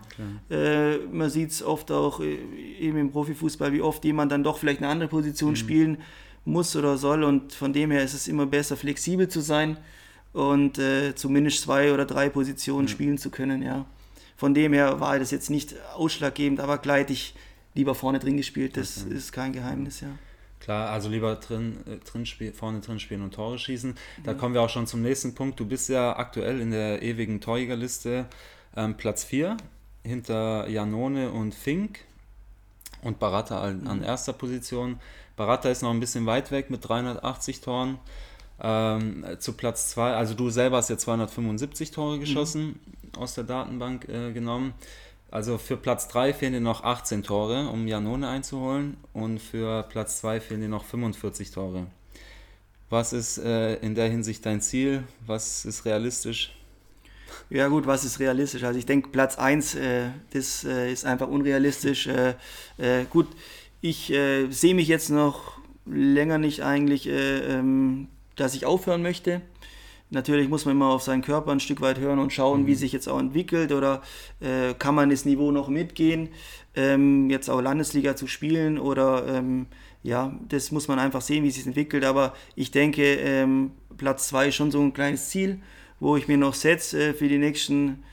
Äh, 0.50 0.98
man 1.12 1.30
sieht 1.30 1.52
es 1.52 1.62
oft 1.63 1.91
auch 1.91 2.22
äh, 2.22 2.38
eben 2.80 2.98
im 2.98 3.12
Profifußball, 3.12 3.72
wie 3.74 3.82
oft 3.82 4.04
jemand 4.06 4.32
dann 4.32 4.43
doch 4.43 4.58
vielleicht 4.58 4.80
eine 4.80 4.88
andere 4.88 5.10
Position 5.10 5.52
mhm. 5.52 5.56
spielen 5.58 5.98
muss 6.45 6.76
oder 6.76 6.98
soll. 6.98 7.24
Und 7.24 7.54
von 7.54 7.74
dem 7.74 7.91
her 7.91 8.04
ist 8.04 8.13
es 8.13 8.28
immer 8.28 8.45
besser, 8.45 8.78
flexibel 8.78 9.28
zu 9.28 9.41
sein 9.41 9.78
und 10.34 10.80
äh, 10.80 11.13
zumindest 11.15 11.62
zwei 11.62 11.93
oder 11.93 12.06
drei 12.06 12.30
Positionen 12.30 12.86
mhm. 12.86 12.89
spielen 12.89 13.17
zu 13.17 13.30
können. 13.30 13.62
Ja. 13.62 13.86
Von 14.38 14.54
dem 14.54 14.74
her 14.74 15.00
war 15.00 15.19
das 15.19 15.32
jetzt 15.32 15.50
nicht 15.50 15.76
ausschlaggebend, 15.95 16.60
aber 16.62 16.78
gleich 16.78 17.10
ich 17.10 17.36
lieber 17.76 17.93
vorne 17.93 18.19
drin 18.19 18.38
gespielt, 18.38 18.78
das 18.78 19.06
okay. 19.06 19.15
ist 19.15 19.32
kein 19.32 19.54
Geheimnis, 19.54 20.02
ja. 20.02 20.10
Klar, 20.60 20.89
also 20.89 21.10
lieber 21.10 21.36
drin, 21.36 21.78
äh, 21.88 21.98
drin 22.06 22.26
spiel, 22.26 22.54
vorne 22.54 22.82
drin 22.82 23.00
spielen 23.00 23.22
und 23.22 23.34
Tore 23.34 23.58
schießen. 23.58 23.95
Da 24.24 24.34
mhm. 24.34 24.38
kommen 24.38 24.54
wir 24.54 24.62
auch 24.62 24.69
schon 24.69 24.88
zum 24.88 25.02
nächsten 25.02 25.34
Punkt. 25.34 25.60
Du 25.60 25.65
bist 25.65 25.89
ja 25.89 26.17
aktuell 26.17 26.60
in 26.60 26.72
der 26.72 27.02
ewigen 27.02 27.39
Torjägerliste 27.39 28.26
ähm, 28.76 28.98
Platz 28.98 29.24
4 29.24 29.58
hinter 30.04 30.67
Janone 30.67 31.32
und 31.32 31.56
Fink 31.56 32.00
und 33.02 33.19
Baratta 33.19 33.62
an, 33.62 33.82
mhm. 33.82 33.88
an, 33.88 34.04
erster 34.04 34.34
Position. 34.34 35.00
Baratta 35.38 35.69
ist 35.69 35.82
noch 35.82 35.91
ein 35.91 36.00
bisschen 36.00 36.26
weit 36.26 36.52
weg 36.52 36.69
mit 36.69 36.88
380 36.88 37.62
Toren. 37.62 38.00
Ähm, 38.62 39.26
zu 39.39 39.54
Platz 39.54 39.91
2, 39.91 40.15
also 40.15 40.34
du 40.34 40.50
selber 40.50 40.78
hast 40.78 40.89
ja 40.89 40.98
275 40.98 41.91
Tore 41.91 42.17
mhm. 42.17 42.19
geschossen, 42.19 42.65
mhm. 42.65 43.22
aus 43.22 43.34
der 43.34 43.45
Datenbank 43.45 44.10
äh, 44.10 44.34
genommen. 44.34 44.74
Also 45.32 45.58
für 45.58 45.78
Platz 45.78 46.08
3 46.08 46.34
fehlen 46.34 46.54
dir 46.54 46.62
noch 46.62 46.84
18 46.84 47.24
Tore, 47.24 47.70
um 47.70 47.88
Janone 47.88 48.28
einzuholen. 48.28 48.98
Und 49.13 49.39
für 49.39 49.84
Platz 49.84 50.20
2 50.20 50.42
fehlen 50.42 50.62
dir 50.62 50.70
noch 50.70 50.86
45 50.86 51.52
Tore. 51.52 51.88
Was 52.89 53.13
ist 53.13 53.38
äh, 53.38 53.76
in 53.76 53.94
der 53.94 54.10
Hinsicht 54.10 54.46
dein 54.46 54.62
Ziel? 54.62 55.04
Was 55.26 55.65
ist 55.65 55.86
realistisch? 55.86 56.56
Ja 57.52 57.68
gut, 57.68 57.86
was 57.86 58.04
ist 58.04 58.20
realistisch? 58.20 58.63
Also 58.63 58.80
ich 58.80 58.88
denke, 58.88 59.10
Platz 59.10 59.38
1, 59.38 59.76
äh, 59.76 60.10
das 60.34 60.63
äh, 60.63 60.92
ist 60.92 61.06
einfach 61.06 61.28
unrealistisch. 61.28 62.08
Äh, 62.08 62.34
äh, 62.78 63.06
gut, 63.06 63.28
ich 63.82 64.12
äh, 64.12 64.50
sehe 64.50 64.74
mich 64.74 64.88
jetzt 64.88 65.10
noch 65.10 65.60
länger 65.86 66.39
nicht 66.39 66.63
eigentlich, 66.63 67.08
ähm, 67.08 68.08
dass 68.36 68.56
ich 68.56 68.65
aufhören 68.65 69.04
möchte. 69.04 69.42
Natürlich 70.12 70.50
muss 70.50 70.65
man 70.65 70.76
immer 70.76 70.88
auf 70.88 71.04
seinen 71.04 71.22
Körper 71.22 71.52
ein 71.52 71.60
Stück 71.60 71.82
weit 71.82 72.00
hören 72.00 72.19
und 72.19 72.34
schauen, 72.34 72.63
mhm. 72.63 72.67
wie 72.67 72.76
sich 72.76 72.91
jetzt 72.91 73.08
auch 73.08 73.19
entwickelt 73.19 73.72
oder 73.72 74.02
äh, 74.39 74.74
kann 74.74 74.95
man 74.95 75.10
das 75.10 75.26
Niveau 75.26 75.52
noch 75.52 75.67
mitgehen, 75.67 76.30
ähm, 76.76 77.30
jetzt 77.30 77.50
auch 77.50 77.62
Landesliga 77.62 78.15
zu 78.15 78.26
spielen 78.26 78.80
oder 78.80 79.28
ähm, 79.28 79.67
ja, 80.02 80.34
das 80.48 80.72
muss 80.72 80.88
man 80.88 80.98
einfach 80.98 81.22
sehen, 81.22 81.43
wie 81.43 81.50
es 81.50 81.56
sich 81.56 81.67
entwickelt. 81.67 82.06
Aber 82.06 82.34
ich 82.56 82.72
denke, 82.72 83.15
ähm, 83.15 83.72
Platz 83.98 84.30
2 84.30 84.48
ist 84.48 84.56
schon 84.56 84.72
so 84.72 84.82
ein 84.82 84.93
kleines 84.93 85.30
Ziel 85.30 85.60
wo 86.00 86.17
ich 86.17 86.28
mir 86.28 86.38
noch 86.38 86.54
setze 86.54 87.10
äh, 87.10 87.13
für 87.13 87.28
die 87.28 87.38
nächsten 87.38 88.04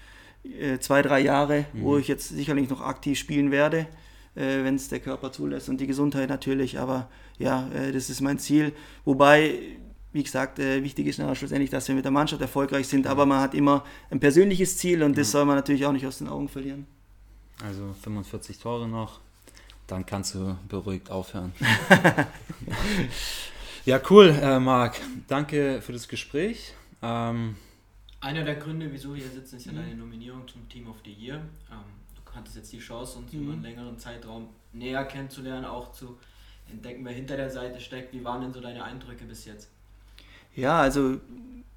äh, 0.45 0.79
zwei, 0.79 1.03
drei 1.03 1.21
Jahre, 1.21 1.67
mhm. 1.73 1.83
wo 1.83 1.99
ich 1.99 2.09
jetzt 2.09 2.29
sicherlich 2.29 2.69
noch 2.69 2.81
aktiv 2.81 3.19
spielen 3.19 3.51
werde, 3.51 3.87
äh, 4.35 4.65
wenn 4.65 4.75
es 4.75 4.89
der 4.89 5.01
Körper 5.01 5.33
zulässt 5.33 5.69
und 5.69 5.81
die 5.81 5.87
Gesundheit 5.87 6.29
natürlich. 6.29 6.79
Aber 6.79 7.09
ja, 7.39 7.69
äh, 7.69 7.93
das 7.93 8.11
ist 8.11 8.21
mein 8.21 8.39
Ziel. 8.39 8.73
Wobei, 9.05 9.59
wie 10.17 10.23
gesagt, 10.23 10.59
äh, 10.59 10.83
wichtig 10.83 11.07
ist 11.07 11.17
schlussendlich, 11.37 11.69
dass 11.69 11.87
wir 11.89 11.95
mit 11.95 12.05
der 12.05 12.11
Mannschaft 12.11 12.41
erfolgreich 12.41 12.89
sind. 12.89 13.07
Aber 13.07 13.27
man 13.27 13.41
hat 13.41 13.55
immer 13.55 13.85
ein 14.11 14.19
persönliches 14.19 14.79
Ziel 14.79 15.03
und 15.03 15.17
das 15.17 15.31
soll 15.31 15.45
man 15.45 15.57
natürlich 15.57 15.85
auch 15.85 15.93
nicht 15.93 16.07
aus 16.07 16.19
den 16.19 16.29
Augen 16.29 16.49
verlieren. 16.49 16.87
Also 17.63 17.95
45 18.03 18.59
Tore 18.59 18.89
noch, 18.89 19.21
dann 19.87 20.07
kannst 20.07 20.35
du 20.35 20.57
beruhigt 20.69 21.11
aufhören. 21.11 21.53
ja, 23.85 24.01
cool, 24.11 24.29
äh, 24.29 24.59
Marc. 24.59 25.01
Danke 25.29 25.83
für 25.83 25.93
das 25.93 26.09
Gespräch. 26.09 26.73
Ähm, 27.03 27.57
Einer 28.21 28.45
der 28.45 28.57
Gründe, 28.57 28.91
wieso 28.91 29.15
wir 29.15 29.23
hier 29.23 29.31
sitzen, 29.31 29.57
ist 29.57 29.67
ja 29.67 29.73
mhm. 29.73 29.77
deine 29.77 29.95
Nominierung 29.97 30.49
zum 30.49 30.67
Team 30.71 30.89
of 30.89 30.97
the 31.05 31.13
Year. 31.13 31.37
Ähm, 31.71 31.79
du 32.15 32.23
hattest 32.35 32.57
jetzt 32.57 32.73
die 32.73 32.79
Chance, 32.79 33.19
uns 33.19 33.33
mhm. 33.35 33.43
über 33.43 33.53
einen 33.53 33.63
längeren 33.63 33.99
Zeitraum 33.99 34.49
näher 34.73 35.05
kennenzulernen, 35.05 35.67
auch 35.67 35.93
zu 35.93 36.19
entdecken, 36.71 37.05
wer 37.05 37.13
hinter 37.13 37.37
der 37.37 37.51
Seite 37.51 37.81
steckt. 37.81 38.15
Wie 38.15 38.25
waren 38.25 38.41
denn 38.41 38.53
so 38.55 38.61
deine 38.61 38.83
Eindrücke 38.83 39.27
bis 39.27 39.45
jetzt? 39.45 39.71
Ja, 40.57 40.81
also 40.81 41.19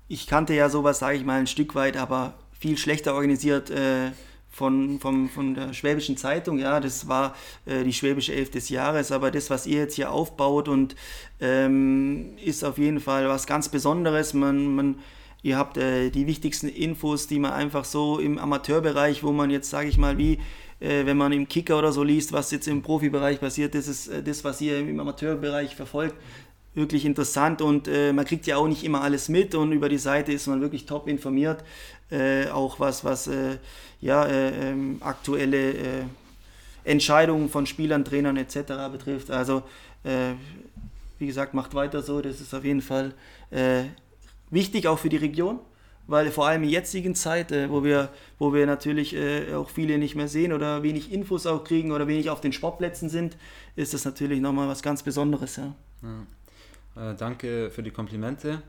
ich 0.07 0.25
kannte 0.25 0.53
ja 0.53 0.69
sowas, 0.69 0.99
sage 0.99 1.17
ich 1.17 1.25
mal, 1.25 1.39
ein 1.39 1.47
Stück 1.47 1.75
weit, 1.75 1.97
aber 1.97 2.33
viel 2.57 2.77
schlechter 2.77 3.13
organisiert 3.13 3.69
äh, 3.69 4.11
von, 4.49 4.99
von, 4.99 5.29
von 5.29 5.53
der 5.53 5.73
Schwäbischen 5.73 6.15
Zeitung. 6.15 6.59
Ja, 6.59 6.79
das 6.79 7.07
war 7.09 7.35
äh, 7.65 7.83
die 7.83 7.93
Schwäbische 7.93 8.33
Elf 8.33 8.49
des 8.51 8.69
Jahres, 8.69 9.11
aber 9.11 9.31
das, 9.31 9.49
was 9.49 9.67
ihr 9.67 9.79
jetzt 9.79 9.95
hier 9.95 10.11
aufbaut 10.11 10.69
und 10.69 10.95
ähm, 11.41 12.37
ist 12.43 12.63
auf 12.63 12.77
jeden 12.77 13.01
Fall 13.01 13.27
was 13.27 13.47
ganz 13.47 13.67
Besonderes. 13.67 14.33
Man, 14.33 14.75
man, 14.75 14.99
ihr 15.43 15.57
habt 15.57 15.77
äh, 15.77 16.09
die 16.09 16.25
wichtigsten 16.25 16.69
Infos, 16.69 17.27
die 17.27 17.39
man 17.39 17.51
einfach 17.51 17.83
so 17.83 18.17
im 18.17 18.37
Amateurbereich, 18.37 19.23
wo 19.23 19.33
man 19.33 19.51
jetzt, 19.51 19.69
sage 19.69 19.89
ich 19.89 19.97
mal, 19.97 20.17
wie 20.17 20.39
äh, 20.79 21.05
wenn 21.05 21.17
man 21.17 21.33
im 21.33 21.47
Kicker 21.47 21.77
oder 21.77 21.91
so 21.91 22.03
liest, 22.03 22.31
was 22.31 22.51
jetzt 22.51 22.67
im 22.67 22.81
Profibereich 22.81 23.41
passiert, 23.41 23.75
das 23.75 23.87
ist 23.89 24.07
äh, 24.07 24.23
das, 24.23 24.43
was 24.45 24.61
ihr 24.61 24.79
im 24.79 24.99
Amateurbereich 24.99 25.75
verfolgt, 25.75 26.15
wirklich 26.75 27.05
interessant 27.05 27.61
und 27.61 27.87
äh, 27.87 28.13
man 28.13 28.25
kriegt 28.25 28.45
ja 28.47 28.57
auch 28.57 28.67
nicht 28.67 28.83
immer 28.83 29.01
alles 29.01 29.29
mit 29.29 29.55
und 29.55 29.71
über 29.71 29.89
die 29.89 29.97
Seite 29.97 30.31
ist 30.31 30.47
man 30.47 30.61
wirklich 30.61 30.85
top 30.85 31.07
informiert, 31.07 31.63
äh, 32.11 32.47
auch 32.49 32.79
was, 32.79 33.03
was 33.03 33.27
äh, 33.27 33.57
ja, 34.01 34.25
äh, 34.25 34.69
ähm, 34.69 34.97
aktuelle 35.01 36.05
Entscheidungen 36.83 37.49
von 37.49 37.65
Spielern, 37.65 38.05
Trainern 38.05 38.37
etc. 38.37 38.89
betrifft. 38.91 39.29
Also 39.31 39.63
wie 41.19 41.27
gesagt, 41.27 41.53
macht 41.53 41.75
weiter 41.75 42.01
so, 42.01 42.21
das 42.21 42.39
ist 42.39 42.53
auf 42.53 42.63
jeden 42.63 42.81
Fall 42.81 43.13
wichtig 44.49 44.87
auch 44.87 44.97
für 44.97 45.09
die 45.09 45.17
Region 45.17 45.59
weil 46.09 46.31
vor 46.31 46.47
allem 46.47 46.63
in 46.63 46.69
jetzigen 46.69 47.13
Zeit, 47.13 47.51
äh, 47.51 47.69
wo, 47.69 47.83
wir, 47.83 48.09
wo 48.39 48.51
wir 48.51 48.65
natürlich 48.65 49.15
äh, 49.15 49.53
auch 49.53 49.69
viele 49.69 49.99
nicht 49.99 50.15
mehr 50.15 50.27
sehen 50.27 50.53
oder 50.53 50.81
wenig 50.81 51.11
Infos 51.11 51.45
auch 51.45 51.63
kriegen 51.63 51.91
oder 51.91 52.07
wenig 52.07 52.31
auf 52.31 52.41
den 52.41 52.51
Sportplätzen 52.51 53.09
sind, 53.09 53.37
ist 53.75 53.93
das 53.93 54.05
natürlich 54.05 54.41
nochmal 54.41 54.67
was 54.67 54.81
ganz 54.81 55.03
Besonderes. 55.03 55.57
Ja. 55.57 55.75
ja. 56.01 56.25
Äh, 56.95 57.15
danke 57.15 57.69
für 57.71 57.83
die 57.83 57.91
Komplimente. 57.91 58.61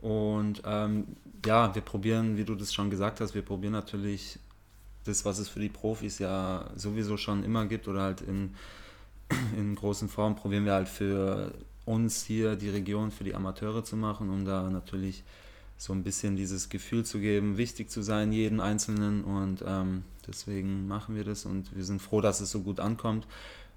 Und 0.00 0.62
ähm, 0.64 1.06
ja, 1.44 1.74
wir 1.74 1.82
probieren, 1.82 2.36
wie 2.36 2.44
du 2.44 2.54
das 2.54 2.72
schon 2.72 2.90
gesagt 2.90 3.20
hast, 3.20 3.34
wir 3.34 3.42
probieren 3.42 3.72
natürlich 3.72 4.38
das, 5.04 5.24
was 5.24 5.38
es 5.38 5.48
für 5.48 5.60
die 5.60 5.68
Profis 5.68 6.18
ja 6.18 6.68
sowieso 6.76 7.16
schon 7.16 7.44
immer 7.44 7.66
gibt 7.66 7.88
oder 7.88 8.02
halt 8.02 8.20
in, 8.20 8.54
in 9.56 9.74
großen 9.74 10.08
Formen, 10.08 10.36
probieren 10.36 10.64
wir 10.64 10.74
halt 10.74 10.88
für 10.88 11.52
uns 11.84 12.24
hier 12.24 12.56
die 12.56 12.68
Region 12.68 13.10
für 13.10 13.24
die 13.24 13.34
Amateure 13.34 13.84
zu 13.84 13.96
machen, 13.96 14.28
um 14.30 14.44
da 14.44 14.68
natürlich 14.68 15.22
so 15.78 15.92
ein 15.92 16.02
bisschen 16.02 16.36
dieses 16.36 16.68
Gefühl 16.68 17.04
zu 17.04 17.20
geben, 17.20 17.58
wichtig 17.58 17.90
zu 17.90 18.02
sein, 18.02 18.32
jeden 18.32 18.60
Einzelnen. 18.60 19.22
Und 19.22 19.62
ähm, 19.66 20.02
deswegen 20.26 20.88
machen 20.88 21.14
wir 21.14 21.24
das 21.24 21.44
und 21.44 21.74
wir 21.76 21.84
sind 21.84 22.02
froh, 22.02 22.20
dass 22.20 22.40
es 22.40 22.50
so 22.50 22.60
gut 22.60 22.80
ankommt 22.80 23.26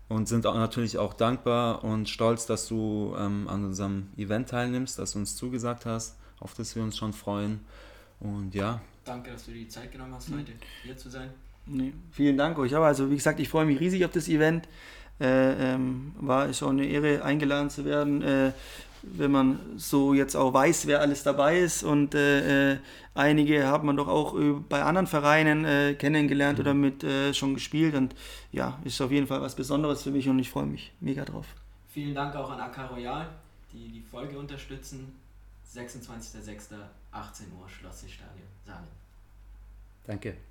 und 0.10 0.28
sind 0.28 0.46
auch 0.46 0.56
natürlich 0.56 0.98
auch 0.98 1.14
dankbar 1.14 1.84
und 1.84 2.10
stolz, 2.10 2.46
dass 2.48 2.68
du 2.68 3.16
ähm, 3.18 3.48
an 3.48 3.64
unserem 3.64 4.10
Event 4.18 4.50
teilnimmst, 4.50 5.00
dass 5.00 5.14
du 5.14 5.20
uns 5.20 5.36
zugesagt 5.36 5.86
hast, 5.86 6.18
auf 6.40 6.56
das 6.56 6.76
wir 6.76 6.84
uns 6.84 6.98
schon 6.98 7.14
freuen. 7.14 7.60
Und 8.20 8.54
ja. 8.54 8.82
Danke, 9.06 9.32
dass 9.32 9.46
du 9.46 9.52
dir 9.52 9.60
die 9.60 9.68
Zeit 9.70 9.92
genommen 9.92 10.14
hast, 10.16 10.30
heute 10.32 10.52
hier 10.84 10.98
zu 10.98 11.10
sein. 11.10 11.30
Nee, 11.66 11.94
vielen 12.12 12.38
Dank 12.38 12.58
euch. 12.58 12.76
Aber 12.76 12.88
also 12.88 13.10
wie 13.12 13.16
gesagt, 13.16 13.40
ich 13.40 13.48
freue 13.48 13.66
mich 13.66 13.80
riesig 13.80 14.04
auf 14.04 14.12
das 14.12 14.28
Event. 14.28 14.68
Äh, 15.22 15.74
ähm, 15.74 16.14
war 16.20 16.48
es 16.48 16.64
auch 16.64 16.70
eine 16.70 16.86
Ehre, 16.86 17.24
eingeladen 17.24 17.70
zu 17.70 17.86
werden. 17.86 18.22
Äh, 18.22 18.54
wenn 19.04 19.32
man 19.32 19.60
so 19.78 20.14
jetzt 20.14 20.36
auch 20.36 20.54
weiß, 20.54 20.88
wer 20.88 21.02
alles 21.02 21.24
dabei 21.24 21.60
ist. 21.60 21.84
Und 21.84 22.16
äh, 22.16 22.74
äh 22.74 22.78
einige 23.16 23.68
hat 23.68 23.84
man 23.84 23.98
doch 23.98 24.08
auch 24.08 24.36
bei 24.70 24.82
anderen 24.82 25.08
Vereinen 25.08 25.66
äh, 25.66 25.96
kennengelernt 25.96 26.58
mhm. 26.58 26.62
oder 26.62 26.74
mit 26.74 27.04
äh, 27.04 27.34
schon 27.34 27.54
gespielt. 27.54 27.96
Und 27.96 28.16
ja, 28.52 28.80
ist 28.84 29.02
auf 29.02 29.12
jeden 29.12 29.28
Fall 29.28 29.42
was 29.42 29.56
Besonderes 29.56 30.04
für 30.04 30.12
mich 30.12 30.28
und 30.30 30.40
ich 30.40 30.50
freue 30.50 30.66
mich 30.66 30.92
mega 31.00 31.26
drauf. 31.26 31.48
Vielen 31.92 32.16
Dank 32.16 32.36
auch 32.36 32.52
an 32.52 32.60
AK 32.60 32.92
Royal, 32.92 33.28
die 33.74 33.90
die 33.90 34.02
Folge 34.02 34.38
unterstützen. 34.38 35.14
26.06. 35.74 36.76
18 37.12 37.48
Uhr, 37.60 37.68
Schloss 37.68 38.06
Stadion. 38.08 38.48
Saale. 38.66 38.88
Danke. 40.06 40.49